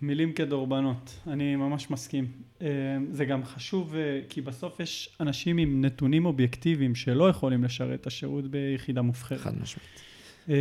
[0.02, 2.47] מילים כדורבנות, אני ממש מסכים.
[2.62, 2.68] אה,
[3.12, 8.08] זה גם חשוב אה, כי בסוף יש אנשים עם נתונים אובייקטיביים שלא יכולים לשרת את
[8.08, 9.40] השירות ביחידה מובחרת.
[9.40, 10.02] חד משמעית.
[10.50, 10.56] אה,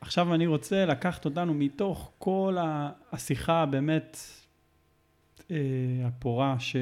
[0.00, 2.56] עכשיו אני רוצה לקחת אותנו מתוך כל
[3.12, 4.16] השיחה באמת
[6.04, 6.76] הפורה ש...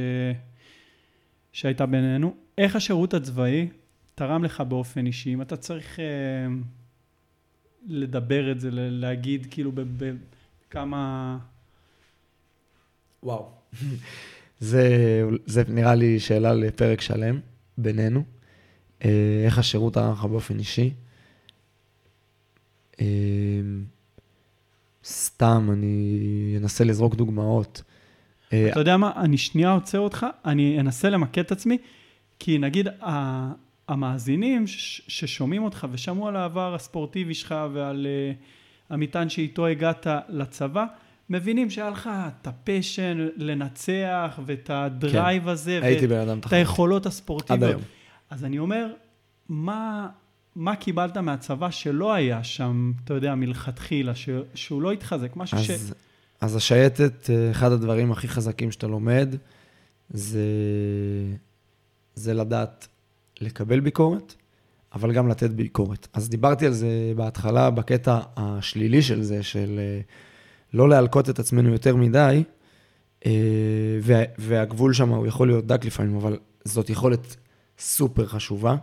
[1.52, 3.68] שהייתה בינינו, איך השירות הצבאי
[4.14, 5.98] תרם לך באופן אישי, אם אתה צריך
[7.86, 9.72] לדבר את זה, להגיד כאילו
[10.68, 11.38] בכמה...
[13.22, 13.59] וואו.
[14.60, 17.40] זה, זה נראה לי שאלה לפרק שלם
[17.78, 18.22] בינינו.
[19.04, 20.90] אה, איך השירות תרם לך באופן אישי?
[23.00, 23.06] אה,
[25.04, 27.82] סתם, אני אנסה לזרוק דוגמאות.
[28.52, 29.12] אה, אתה יודע מה?
[29.16, 31.78] אני שנייה עוצר אותך, אני אנסה למקד את עצמי,
[32.38, 32.88] כי נגיד
[33.88, 38.06] המאזינים ששומעים אותך ושמעו על העבר הספורטיבי שלך ועל
[38.90, 40.86] המטען שאיתו הגעת לצבא,
[41.30, 46.40] מבינים שהיה לך את ה passion לנצח ואת ה drive כן, הזה, הייתי בן אדם
[46.40, 46.46] תחרות.
[46.46, 47.62] את היכולות הספורטיביות.
[47.62, 47.82] עד היום.
[48.30, 48.92] אז אני אומר,
[49.48, 50.08] מה,
[50.56, 55.64] מה קיבלת מהצבא שלא היה שם, אתה יודע, מלכתחילה, ש, שהוא לא התחזק, משהו אז,
[55.64, 55.70] ש...
[56.40, 59.34] אז השייטת, אה, אחד הדברים הכי חזקים שאתה לומד,
[60.10, 60.44] זה,
[62.14, 62.88] זה לדעת
[63.40, 64.34] לקבל ביקורת,
[64.92, 66.08] אבל גם לתת ביקורת.
[66.12, 69.78] אז דיברתי על זה בהתחלה, בקטע השלילי של זה, של...
[69.78, 70.00] אה,
[70.74, 72.42] לא להלקות את עצמנו יותר מדי,
[73.26, 73.32] אה,
[74.38, 77.36] והגבול שם הוא יכול להיות דק לפעמים, אבל זאת יכולת
[77.78, 78.76] סופר חשובה,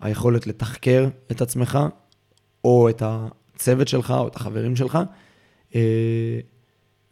[0.00, 1.78] היכולת לתחקר את עצמך,
[2.64, 4.98] או את הצוות שלך, או את החברים שלך,
[5.74, 6.40] אה,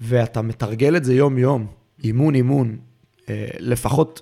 [0.00, 1.66] ואתה מתרגל את זה יום-יום,
[2.04, 2.78] אימון-אימון,
[3.28, 4.20] אה, לפחות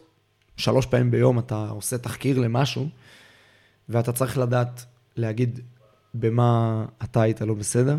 [0.56, 2.88] שלוש פעמים ביום אתה עושה תחקיר למשהו,
[3.88, 4.84] ואתה צריך לדעת
[5.16, 5.60] להגיד
[6.14, 7.96] במה אתה היית לא בסדר,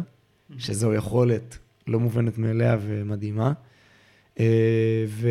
[0.57, 1.57] שזו יכולת
[1.87, 3.53] לא מובנת מאליה ומדהימה.
[4.39, 5.29] אה, ו,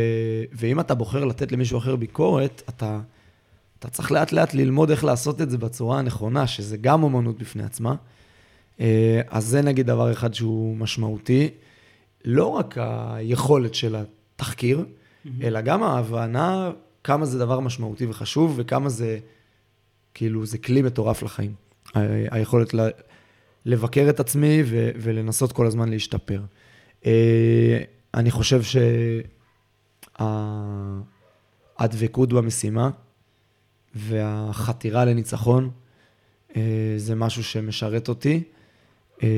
[0.52, 3.00] ואם אתה בוחר לתת למישהו אחר ביקורת, אתה,
[3.78, 7.62] אתה צריך לאט לאט ללמוד איך לעשות את זה בצורה הנכונה, שזה גם אומנות בפני
[7.62, 7.94] עצמה.
[8.80, 11.50] אה, אז זה נגיד דבר אחד שהוא משמעותי.
[12.24, 15.28] לא רק היכולת של התחקיר, mm-hmm.
[15.42, 16.70] אלא גם ההבנה
[17.04, 19.18] כמה זה דבר משמעותי וחשוב, וכמה זה,
[20.14, 21.54] כאילו, זה כלי מטורף לחיים.
[22.30, 22.90] היכולת ל-
[23.66, 26.42] לבקר את עצמי ו- ולנסות כל הזמן להשתפר.
[27.06, 27.82] אה,
[28.14, 28.60] אני חושב
[31.78, 32.90] שהדבקות במשימה
[33.94, 35.70] והחתירה לניצחון
[36.56, 38.42] אה, זה משהו שמשרת אותי.
[39.22, 39.28] אה,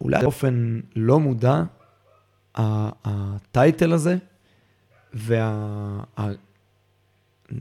[0.00, 1.62] אולי באופן לא מודע,
[2.54, 4.16] הטייטל הזה,
[5.14, 6.02] וה...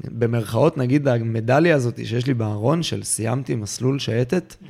[0.04, 4.66] במרכאות, נגיד, המדליה הזאת שיש לי בארון של סיימתי מסלול שייטת, mm-hmm.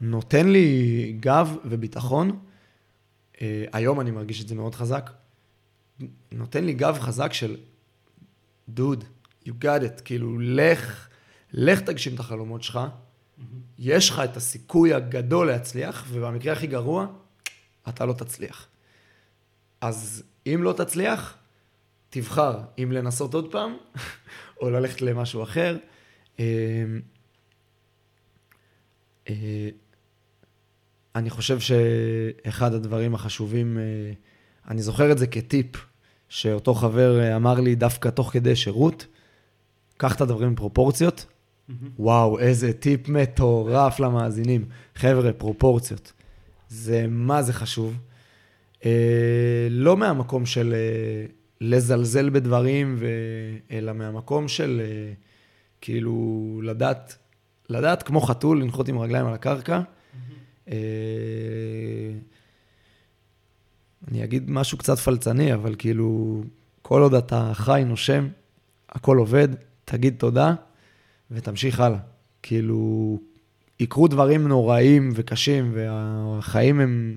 [0.00, 2.38] נותן לי גב וביטחון.
[3.34, 3.38] Uh,
[3.72, 5.10] היום אני מרגיש את זה מאוד חזק.
[6.32, 7.56] נותן לי גב חזק של,
[8.68, 9.04] דוד,
[9.46, 11.08] you got it, כאילו, לך,
[11.52, 12.78] לך תגשים את החלומות שלך.
[12.78, 13.42] Mm-hmm.
[13.78, 17.06] יש לך את הסיכוי הגדול להצליח, ובמקרה הכי גרוע,
[17.88, 18.66] אתה לא תצליח.
[19.80, 21.34] אז אם לא תצליח,
[22.14, 23.76] תבחר אם לנסות עוד פעם,
[24.60, 25.76] או ללכת למשהו אחר.
[26.40, 26.44] אה,
[29.28, 29.68] אה,
[31.14, 33.82] אני חושב שאחד הדברים החשובים, אה,
[34.68, 35.66] אני זוכר את זה כטיפ,
[36.28, 39.06] שאותו חבר אמר לי דווקא תוך כדי שירות,
[39.96, 41.26] קח את הדברים בפרופורציות.
[41.26, 41.72] Mm-hmm.
[41.98, 44.64] וואו, איזה טיפ מטורף למאזינים.
[44.94, 46.12] חבר'ה, פרופורציות.
[46.68, 47.96] זה מה זה חשוב.
[49.70, 50.74] לא מהמקום של
[51.60, 53.06] לזלזל בדברים, ו...
[53.70, 55.12] אלא מהמקום של אה,
[55.80, 57.16] כאילו לדעת,
[57.68, 59.80] לדעת כמו חתול לנחות עם רגליים על הקרקע.
[59.80, 60.70] Mm-hmm.
[64.08, 66.42] אני אגיד משהו קצת פלצני, אבל כאילו,
[66.82, 68.28] כל עוד אתה חי, נושם,
[68.88, 69.48] הכל עובד,
[69.84, 70.54] תגיד תודה
[71.30, 71.98] ותמשיך הלאה.
[72.42, 73.18] כאילו,
[73.80, 77.16] יקרו דברים נוראים וקשים, והחיים הם,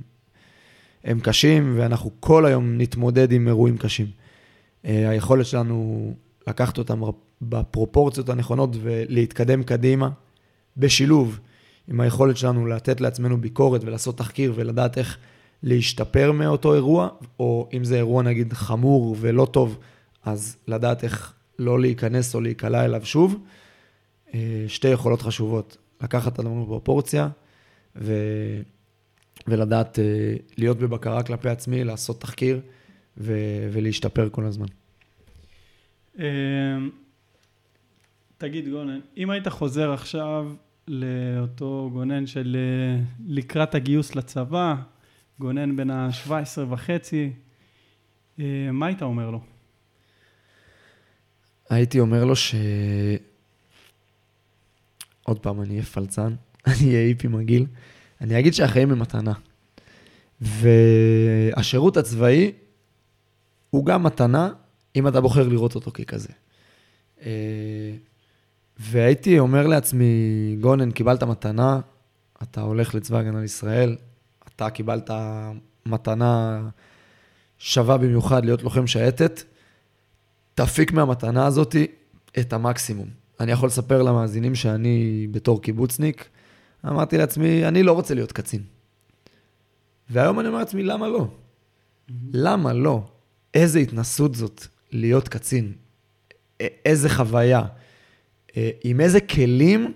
[1.04, 4.08] הם קשים, ואנחנו כל היום נתמודד עם אירועים קשים.
[4.86, 6.14] אה, היכולת שלנו
[6.48, 7.02] לקחת אותם
[7.41, 10.10] בפרופורציות הנכונות ולהתקדם קדימה,
[10.78, 11.40] בשילוב
[11.88, 15.18] עם היכולת שלנו לתת לעצמנו ביקורת ולעשות תחקיר ולדעת איך
[15.64, 17.08] להשתפר מאותו אירוע,
[17.40, 19.78] או אם זה אירוע נגיד חמור ולא טוב,
[20.26, 23.36] אז לדעת איך לא להיכנס או להיקלע אליו שוב.
[24.34, 27.30] אה, שתי יכולות חשובות, לקחת את הדברים בפרופורציה
[27.95, 28.14] ו...
[29.48, 30.04] ולדעת אה,
[30.58, 32.60] להיות בבקרה כלפי עצמי, לעשות תחקיר.
[33.18, 34.68] ו- ולהשתפר כל הזמן.
[36.19, 36.23] אמ,
[38.38, 40.52] תגיד גונן, אם היית חוזר עכשיו
[40.88, 44.76] לאותו גונן של אה, לקראת הגיוס לצבא,
[45.39, 46.30] גונן בן ה-17
[46.69, 47.31] וחצי,
[48.39, 49.41] אה, מה היית אומר לו?
[51.69, 52.56] הייתי אומר לו ש...
[55.23, 56.34] עוד פעם, אני אהיה פלצן,
[56.68, 57.65] אני אהיה היפי מגעיל.
[58.22, 59.34] אני אגיד שהחיים הם מתנה.
[60.41, 62.52] והשירות הצבאי
[63.78, 64.49] הוא גם מתנה,
[64.95, 66.30] אם אתה בוחר לראות אותו ככזה.
[67.22, 67.95] אה,
[68.80, 70.06] והייתי אומר לעצמי,
[70.62, 71.80] גונן, קיבלת מתנה,
[72.44, 73.95] אתה הולך לצבא הגנה לישראל,
[74.56, 75.10] אתה קיבלת
[75.86, 76.62] מתנה
[77.58, 79.41] שווה במיוחד להיות לוחם שייטת,
[80.56, 81.76] תפיק מהמתנה הזאת
[82.40, 83.08] את המקסימום.
[83.40, 86.30] אני יכול לספר למאזינים שאני בתור קיבוצניק,
[86.86, 88.62] אמרתי לעצמי, אני לא רוצה להיות קצין.
[90.10, 91.20] והיום אני אומר לעצמי, למה לא?
[91.20, 92.14] Mm-hmm.
[92.34, 93.04] למה לא?
[93.53, 95.72] איזה התנסות זאת להיות קצין,
[96.60, 97.64] איזה חוויה,
[98.84, 99.94] עם איזה כלים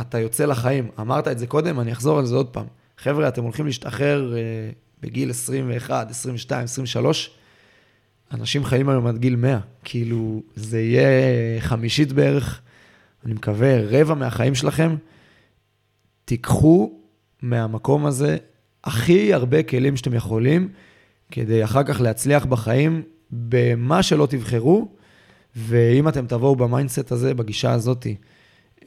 [0.00, 0.88] אתה יוצא לחיים.
[1.00, 2.66] אמרת את זה קודם, אני אחזור על זה עוד פעם.
[2.98, 4.34] חבר'ה, אתם הולכים להשתחרר
[5.02, 7.30] בגיל 21, 22, 23,
[8.32, 9.60] אנשים חיים היום עד גיל 100.
[9.84, 12.60] כאילו, זה יהיה חמישית בערך,
[13.24, 14.96] אני מקווה, רבע מהחיים שלכם.
[16.24, 17.00] תיקחו
[17.42, 18.36] מהמקום הזה
[18.84, 20.68] הכי הרבה כלים שאתם יכולים.
[21.30, 24.88] כדי אחר כך להצליח בחיים במה שלא תבחרו,
[25.56, 28.06] ואם אתם תבואו ב mindset הזה, בגישה הזאת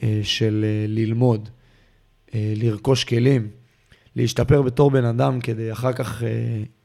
[0.02, 1.48] אה, של אה, ללמוד,
[2.34, 3.48] אה, לרכוש כלים,
[4.16, 6.22] להשתפר בתור בן אדם כדי אחר כך,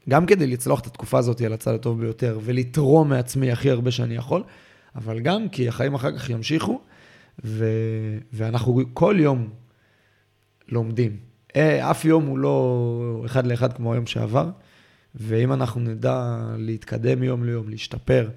[0.08, 4.14] גם כדי לצלוח את התקופה הזאת על הצד הטוב ביותר ולתרום מעצמי הכי הרבה שאני
[4.14, 4.42] יכול,
[4.96, 6.80] אבל גם כי החיים אחר כך ימשיכו,
[7.44, 7.64] ו...
[8.32, 9.48] ואנחנו כל יום
[10.68, 11.16] לומדים.
[11.80, 14.50] אף יום הוא לא אחד לאחד כמו היום שעבר.
[15.18, 18.30] ואם אנחנו נדע להתקדם יום ליום, להשתפר,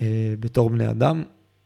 [0.00, 1.22] אה, בתור בני אדם.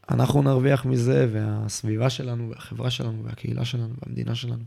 [0.09, 4.63] אנחנו נרוויח מזה, והסביבה שלנו, והחברה שלנו, והקהילה שלנו, והמדינה שלנו.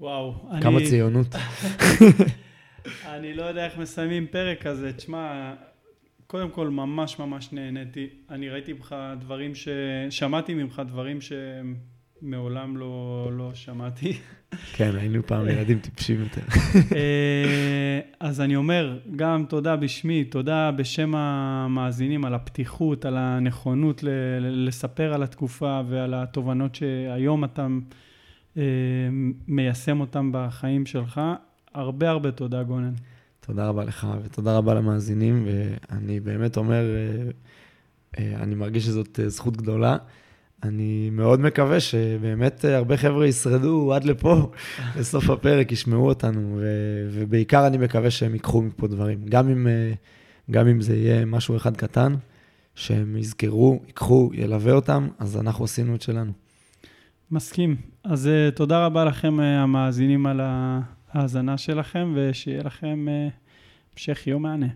[0.00, 1.26] וואו, כמה אני, ציונות.
[3.14, 4.92] אני לא יודע איך מסיימים פרק כזה.
[4.92, 5.54] תשמע,
[6.26, 8.08] קודם כל, ממש ממש נהניתי.
[8.30, 9.68] אני ראיתי ממך דברים ש...
[10.10, 11.18] שמעתי ממך דברים
[12.22, 14.12] שמעולם לא, לא שמעתי.
[14.72, 16.40] כן, היינו פעם ילדים טיפשים יותר.
[16.96, 24.08] אה, אז אני אומר, גם תודה בשמי, תודה בשם המאזינים על הפתיחות, על הנכונות ל-
[24.68, 27.66] לספר על התקופה ועל התובנות שהיום אתה
[28.56, 28.62] אה,
[29.48, 31.20] מיישם אותם בחיים שלך.
[31.74, 32.92] הרבה הרבה תודה, גונן.
[33.40, 37.30] תודה רבה לך, ותודה רבה למאזינים, ואני באמת אומר, אה,
[38.18, 39.96] אה, אני מרגיש שזאת אה, זכות גדולה.
[40.62, 44.50] אני מאוד מקווה שבאמת הרבה חבר'ה ישרדו עד לפה,
[44.98, 49.18] לסוף הפרק, ישמעו אותנו, ו- ובעיקר אני מקווה שהם ייקחו מפה דברים.
[49.24, 49.66] גם אם,
[50.50, 52.14] גם אם זה יהיה משהו אחד קטן,
[52.74, 56.32] שהם יזכרו, ייקחו, ילווה אותם, אז אנחנו עשינו את שלנו.
[57.30, 57.76] מסכים.
[58.04, 63.06] אז תודה רבה לכם, המאזינים, על ההאזנה שלכם, ושיהיה לכם
[63.92, 64.66] המשך יום מהנה.